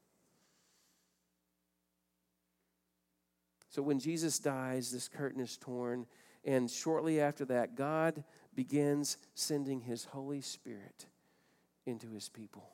So 3.69 3.81
when 3.81 3.99
Jesus 3.99 4.39
dies, 4.39 4.91
this 4.91 5.07
curtain 5.07 5.41
is 5.41 5.57
torn, 5.57 6.05
and 6.43 6.69
shortly 6.69 7.21
after 7.21 7.45
that, 7.45 7.75
God 7.75 8.23
begins 8.53 9.17
sending 9.34 9.79
his 9.79 10.05
Holy 10.05 10.41
Spirit 10.41 11.05
into 11.86 12.12
his 12.12 12.27
people. 12.27 12.67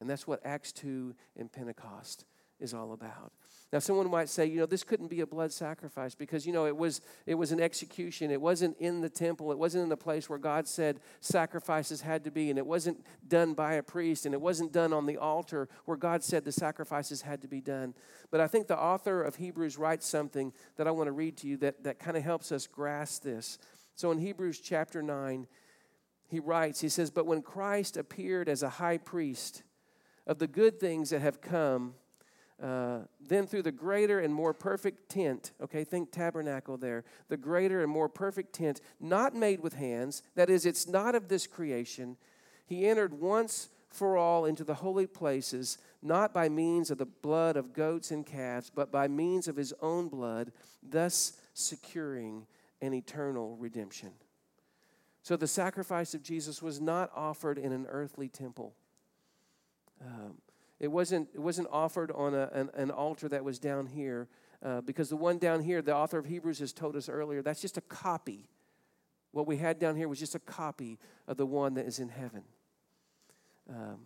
And 0.00 0.08
that's 0.08 0.26
what 0.26 0.44
Acts 0.44 0.72
2 0.72 1.14
and 1.36 1.52
Pentecost 1.52 2.24
is 2.58 2.72
all 2.72 2.92
about. 2.92 3.32
Now, 3.72 3.78
someone 3.78 4.10
might 4.10 4.28
say, 4.28 4.44
you 4.44 4.58
know, 4.58 4.66
this 4.66 4.84
couldn't 4.84 5.08
be 5.08 5.22
a 5.22 5.26
blood 5.26 5.50
sacrifice 5.50 6.14
because, 6.14 6.46
you 6.46 6.52
know, 6.52 6.66
it 6.66 6.76
was, 6.76 7.00
it 7.24 7.36
was 7.36 7.52
an 7.52 7.60
execution. 7.60 8.30
It 8.30 8.40
wasn't 8.40 8.76
in 8.78 9.00
the 9.00 9.08
temple. 9.08 9.50
It 9.50 9.56
wasn't 9.58 9.84
in 9.84 9.88
the 9.88 9.96
place 9.96 10.28
where 10.28 10.38
God 10.38 10.68
said 10.68 11.00
sacrifices 11.20 12.02
had 12.02 12.22
to 12.24 12.30
be. 12.30 12.50
And 12.50 12.58
it 12.58 12.66
wasn't 12.66 13.02
done 13.26 13.54
by 13.54 13.74
a 13.74 13.82
priest. 13.82 14.26
And 14.26 14.34
it 14.34 14.40
wasn't 14.42 14.72
done 14.72 14.92
on 14.92 15.06
the 15.06 15.16
altar 15.16 15.70
where 15.86 15.96
God 15.96 16.22
said 16.22 16.44
the 16.44 16.52
sacrifices 16.52 17.22
had 17.22 17.40
to 17.40 17.48
be 17.48 17.62
done. 17.62 17.94
But 18.30 18.40
I 18.40 18.46
think 18.46 18.66
the 18.66 18.78
author 18.78 19.22
of 19.22 19.36
Hebrews 19.36 19.78
writes 19.78 20.06
something 20.06 20.52
that 20.76 20.86
I 20.86 20.90
want 20.90 21.08
to 21.08 21.12
read 21.12 21.38
to 21.38 21.48
you 21.48 21.56
that, 21.58 21.82
that 21.84 21.98
kind 21.98 22.18
of 22.18 22.22
helps 22.22 22.52
us 22.52 22.66
grasp 22.66 23.22
this. 23.22 23.58
So 23.94 24.10
in 24.10 24.18
Hebrews 24.18 24.60
chapter 24.60 25.02
9, 25.02 25.46
he 26.28 26.40
writes, 26.40 26.82
he 26.82 26.90
says, 26.90 27.10
But 27.10 27.24
when 27.24 27.40
Christ 27.40 27.96
appeared 27.96 28.50
as 28.50 28.62
a 28.62 28.68
high 28.68 28.98
priest 28.98 29.62
of 30.26 30.38
the 30.38 30.46
good 30.46 30.78
things 30.78 31.08
that 31.08 31.22
have 31.22 31.40
come, 31.40 31.94
uh, 32.62 33.00
then 33.20 33.46
through 33.46 33.62
the 33.62 33.72
greater 33.72 34.20
and 34.20 34.32
more 34.32 34.54
perfect 34.54 35.08
tent, 35.08 35.50
okay, 35.60 35.82
think 35.82 36.12
tabernacle 36.12 36.76
there, 36.76 37.04
the 37.28 37.36
greater 37.36 37.82
and 37.82 37.90
more 37.90 38.08
perfect 38.08 38.52
tent, 38.52 38.80
not 39.00 39.34
made 39.34 39.60
with 39.60 39.74
hands, 39.74 40.22
that 40.36 40.48
is, 40.48 40.64
it's 40.64 40.86
not 40.86 41.14
of 41.14 41.28
this 41.28 41.46
creation, 41.46 42.16
he 42.64 42.86
entered 42.86 43.20
once 43.20 43.68
for 43.88 44.16
all 44.16 44.44
into 44.44 44.64
the 44.64 44.74
holy 44.74 45.06
places, 45.06 45.78
not 46.02 46.32
by 46.32 46.48
means 46.48 46.90
of 46.90 46.98
the 46.98 47.06
blood 47.06 47.56
of 47.56 47.72
goats 47.72 48.10
and 48.10 48.24
calves, 48.24 48.70
but 48.74 48.92
by 48.92 49.08
means 49.08 49.48
of 49.48 49.56
his 49.56 49.74
own 49.82 50.08
blood, 50.08 50.52
thus 50.82 51.34
securing 51.54 52.46
an 52.80 52.94
eternal 52.94 53.56
redemption. 53.56 54.12
So 55.22 55.36
the 55.36 55.46
sacrifice 55.46 56.14
of 56.14 56.22
Jesus 56.22 56.62
was 56.62 56.80
not 56.80 57.10
offered 57.14 57.58
in 57.58 57.72
an 57.72 57.86
earthly 57.88 58.28
temple. 58.28 58.74
Um, 60.00 60.34
it 60.82 60.90
wasn't, 60.90 61.28
it 61.32 61.38
wasn't 61.38 61.68
offered 61.70 62.10
on 62.10 62.34
a, 62.34 62.50
an, 62.52 62.68
an 62.74 62.90
altar 62.90 63.28
that 63.28 63.44
was 63.44 63.60
down 63.60 63.86
here, 63.86 64.28
uh, 64.64 64.80
because 64.80 65.08
the 65.08 65.16
one 65.16 65.38
down 65.38 65.62
here, 65.62 65.80
the 65.80 65.94
author 65.94 66.18
of 66.18 66.26
Hebrews 66.26 66.58
has 66.58 66.72
told 66.72 66.96
us 66.96 67.08
earlier, 67.08 67.40
that's 67.40 67.62
just 67.62 67.78
a 67.78 67.82
copy. 67.82 68.48
What 69.30 69.46
we 69.46 69.56
had 69.56 69.78
down 69.78 69.96
here 69.96 70.08
was 70.08 70.18
just 70.18 70.34
a 70.34 70.40
copy 70.40 70.98
of 71.28 71.36
the 71.36 71.46
one 71.46 71.74
that 71.74 71.86
is 71.86 72.00
in 72.00 72.08
heaven. 72.08 72.42
Um, 73.70 74.00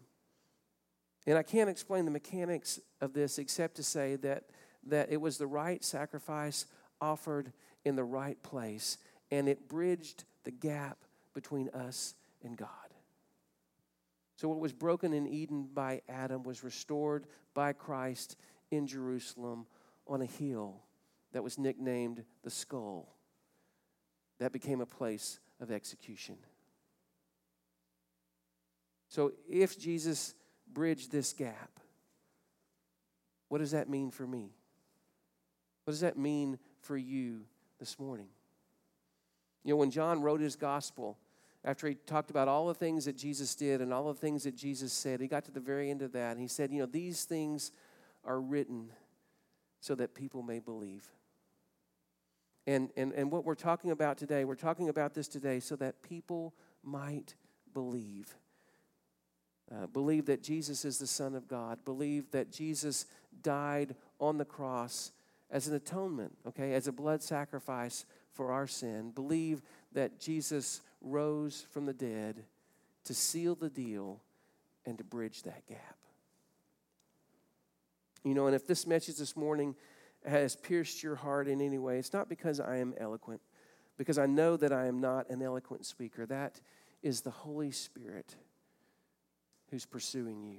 and 1.27 1.39
I 1.39 1.43
can't 1.43 1.71
explain 1.71 2.05
the 2.05 2.11
mechanics 2.11 2.79
of 3.01 3.15
this 3.15 3.39
except 3.39 3.77
to 3.77 3.83
say 3.83 4.17
that, 4.17 4.45
that 4.87 5.11
it 5.11 5.21
was 5.21 5.39
the 5.39 5.47
right 5.47 5.83
sacrifice 5.83 6.67
offered 7.01 7.53
in 7.87 7.97
the 7.97 8.05
right 8.05 8.41
place, 8.43 8.99
and 9.31 9.49
it 9.49 9.67
bridged 9.67 10.25
the 10.45 10.51
gap 10.51 10.99
between 11.33 11.71
us 11.71 12.15
and 12.45 12.57
God. 12.57 12.69
So, 14.37 14.49
what 14.49 14.59
was 14.59 14.73
broken 14.73 15.13
in 15.13 15.27
Eden 15.27 15.69
by 15.73 16.03
Adam 16.09 16.43
was 16.43 16.63
restored 16.63 17.27
by 17.55 17.73
Christ 17.73 18.37
in 18.71 18.87
Jerusalem 18.87 19.67
on 20.07 20.21
a 20.21 20.27
hill 20.27 20.83
that 21.33 21.43
was 21.43 21.59
nicknamed 21.59 22.23
the 22.43 22.51
skull. 22.51 23.15
That 24.39 24.53
became 24.53 24.83
a 24.83 24.87
place 24.87 25.41
of 25.61 25.71
execution. 25.71 26.37
So, 29.09 29.33
if 29.49 29.79
Jesus 29.79 30.35
bridged 30.71 31.11
this 31.11 31.33
gap, 31.33 31.81
what 33.49 33.59
does 33.59 33.71
that 33.71 33.89
mean 33.89 34.11
for 34.11 34.27
me? 34.27 34.51
What 35.85 35.93
does 35.93 36.01
that 36.01 36.19
mean 36.19 36.59
for 36.81 36.97
you 36.97 37.43
this 37.79 37.99
morning? 37.99 38.29
You 39.65 39.73
know, 39.73 39.77
when 39.77 39.91
John 39.91 40.21
wrote 40.21 40.41
his 40.41 40.57
gospel, 40.57 41.17
after 41.67 41.89
he 41.89 41.97
talked 42.07 42.31
about 42.31 42.47
all 42.47 42.69
the 42.69 42.75
things 42.75 43.05
that 43.07 43.17
Jesus 43.17 43.57
did 43.57 43.81
and 43.81 43.93
all 43.93 44.07
the 44.07 44.19
things 44.19 44.45
that 44.45 44.57
Jesus 44.57 44.93
said, 44.93 45.21
he 45.21 45.27
got 45.27 45.45
to 45.47 45.51
the 45.51 45.61
very 45.61 45.91
end 45.91 46.01
of 46.01 46.13
that 46.13 46.31
and 46.31 46.41
he 46.41 46.47
said, 46.47 46.71
You 46.71 46.79
know, 46.79 46.87
these 46.87 47.25
things 47.25 47.73
are 48.25 48.41
written 48.41 48.91
so 49.81 49.97
that 49.97 50.15
people 50.15 50.43
may 50.43 50.61
believe. 50.61 51.05
And, 52.69 52.91
and, 52.97 53.13
and 53.13 53.31
what 53.31 53.45
we're 53.45 53.57
talking 53.57 53.91
about 53.91 54.17
today, 54.17 54.45
we're 54.45 54.55
talking 54.55 54.89
about 54.89 55.13
this 55.13 55.29
today 55.29 55.61
so 55.61 55.75
that 55.77 56.03
people 56.03 56.55
might 56.85 57.35
believe. 57.75 58.37
Uh, 59.71 59.87
believe 59.87 60.27
that 60.27 60.45
Jesus 60.45 60.85
is 60.85 60.99
the 60.99 61.07
Son 61.07 61.35
of 61.35 61.49
God. 61.49 61.85
Believe 61.85 62.31
that 62.31 62.53
Jesus 62.53 63.07
died 63.43 63.97
on 64.21 64.39
the 64.39 64.45
cross 64.45 65.11
as 65.51 65.67
an 65.67 65.75
atonement, 65.75 66.33
okay, 66.47 66.75
as 66.75 66.87
a 66.87 66.93
blood 66.93 67.23
sacrifice 67.23 68.05
for 68.33 68.53
our 68.53 68.67
sin. 68.67 69.11
Believe 69.11 69.63
that 69.93 70.21
Jesus 70.21 70.81
rose 71.01 71.67
from 71.71 71.87
the 71.87 71.93
dead 71.93 72.45
to 73.05 73.15
seal 73.15 73.55
the 73.55 73.71
deal 73.71 74.21
and 74.85 74.99
to 74.99 75.05
bridge 75.05 75.43
that 75.43 75.67
gap. 75.67 75.97
You 78.25 78.35
know, 78.35 78.47
and 78.47 78.57
if 78.57 78.67
this 78.67 78.87
message 78.87 79.17
this 79.17 79.37
morning 79.37 79.77
has 80.25 80.57
pierced 80.57 81.03
your 81.03 81.15
heart 81.15 81.47
in 81.47 81.61
any 81.61 81.79
way, 81.79 81.99
it's 81.99 82.13
not 82.13 82.29
because 82.29 82.59
I 82.59 82.79
am 82.79 82.95
eloquent, 82.99 83.41
because 83.97 84.19
I 84.19 84.27
know 84.27 84.57
that 84.57 84.73
I 84.73 84.87
am 84.87 85.01
not 85.01 85.31
an 85.31 85.43
eloquent 85.43 85.87
speaker. 85.87 86.27
That 86.27 86.61
is 87.03 87.21
the 87.21 87.31
Holy 87.31 87.71
Spirit 87.71 88.35
who's 89.71 89.87
pursuing 89.87 90.43
you. 90.43 90.59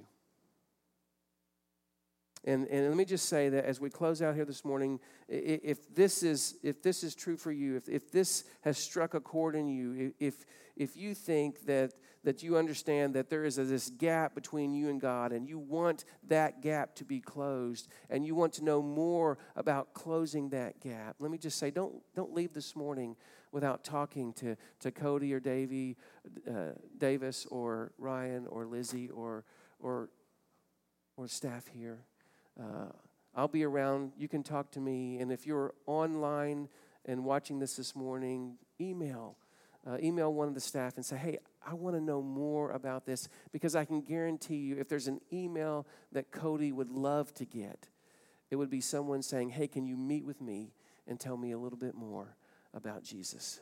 And, 2.48 2.66
and 2.68 2.88
let 2.88 2.96
me 2.96 3.04
just 3.04 3.28
say 3.28 3.50
that 3.50 3.66
as 3.66 3.78
we 3.78 3.90
close 3.90 4.22
out 4.22 4.34
here 4.34 4.46
this 4.46 4.64
morning, 4.64 5.00
if 5.28 5.94
this 5.94 6.22
is, 6.22 6.56
if 6.62 6.80
this 6.80 7.04
is 7.04 7.14
true 7.14 7.36
for 7.36 7.52
you, 7.52 7.76
if, 7.76 7.90
if 7.90 8.10
this 8.10 8.44
has 8.62 8.78
struck 8.78 9.12
a 9.12 9.20
chord 9.20 9.54
in 9.54 9.68
you, 9.68 10.14
if, 10.18 10.46
if 10.74 10.96
you 10.96 11.14
think 11.14 11.66
that, 11.66 11.92
that 12.24 12.42
you 12.42 12.56
understand 12.56 13.12
that 13.16 13.28
there 13.28 13.44
is 13.44 13.58
a, 13.58 13.64
this 13.64 13.90
gap 13.90 14.34
between 14.34 14.72
you 14.72 14.88
and 14.88 14.98
God 14.98 15.30
and 15.30 15.46
you 15.46 15.58
want 15.58 16.06
that 16.28 16.62
gap 16.62 16.94
to 16.94 17.04
be 17.04 17.20
closed 17.20 17.86
and 18.08 18.24
you 18.24 18.34
want 18.34 18.54
to 18.54 18.64
know 18.64 18.80
more 18.80 19.36
about 19.54 19.92
closing 19.92 20.48
that 20.48 20.80
gap, 20.80 21.16
let 21.18 21.30
me 21.30 21.36
just 21.36 21.58
say 21.58 21.70
don't, 21.70 21.96
don't 22.16 22.32
leave 22.32 22.54
this 22.54 22.74
morning 22.74 23.14
without 23.52 23.84
talking 23.84 24.32
to, 24.32 24.56
to 24.80 24.90
Cody 24.90 25.34
or 25.34 25.40
Davy, 25.40 25.98
uh, 26.50 26.72
Davis 26.96 27.46
or 27.50 27.92
Ryan 27.98 28.46
or 28.46 28.64
Lizzie 28.64 29.10
or, 29.10 29.44
or, 29.80 30.08
or 31.18 31.28
staff 31.28 31.66
here. 31.66 32.06
Uh, 32.60 32.90
I'll 33.34 33.48
be 33.48 33.64
around. 33.64 34.12
You 34.18 34.28
can 34.28 34.42
talk 34.42 34.70
to 34.72 34.80
me. 34.80 35.18
And 35.18 35.30
if 35.30 35.46
you're 35.46 35.74
online 35.86 36.68
and 37.04 37.24
watching 37.24 37.58
this 37.58 37.76
this 37.76 37.94
morning, 37.94 38.56
email. 38.80 39.36
Uh, 39.86 39.96
email 40.02 40.32
one 40.32 40.48
of 40.48 40.54
the 40.54 40.60
staff 40.60 40.96
and 40.96 41.04
say, 41.04 41.16
hey, 41.16 41.38
I 41.66 41.74
want 41.74 41.96
to 41.96 42.00
know 42.00 42.20
more 42.20 42.72
about 42.72 43.06
this 43.06 43.28
because 43.52 43.76
I 43.76 43.84
can 43.84 44.00
guarantee 44.00 44.56
you 44.56 44.78
if 44.78 44.88
there's 44.88 45.08
an 45.08 45.20
email 45.32 45.86
that 46.12 46.30
Cody 46.30 46.72
would 46.72 46.90
love 46.90 47.32
to 47.34 47.44
get, 47.44 47.88
it 48.50 48.56
would 48.56 48.70
be 48.70 48.80
someone 48.80 49.22
saying, 49.22 49.50
hey, 49.50 49.68
can 49.68 49.86
you 49.86 49.96
meet 49.96 50.26
with 50.26 50.40
me 50.40 50.72
and 51.06 51.18
tell 51.18 51.36
me 51.36 51.52
a 51.52 51.58
little 51.58 51.78
bit 51.78 51.94
more 51.94 52.36
about 52.74 53.02
Jesus? 53.02 53.60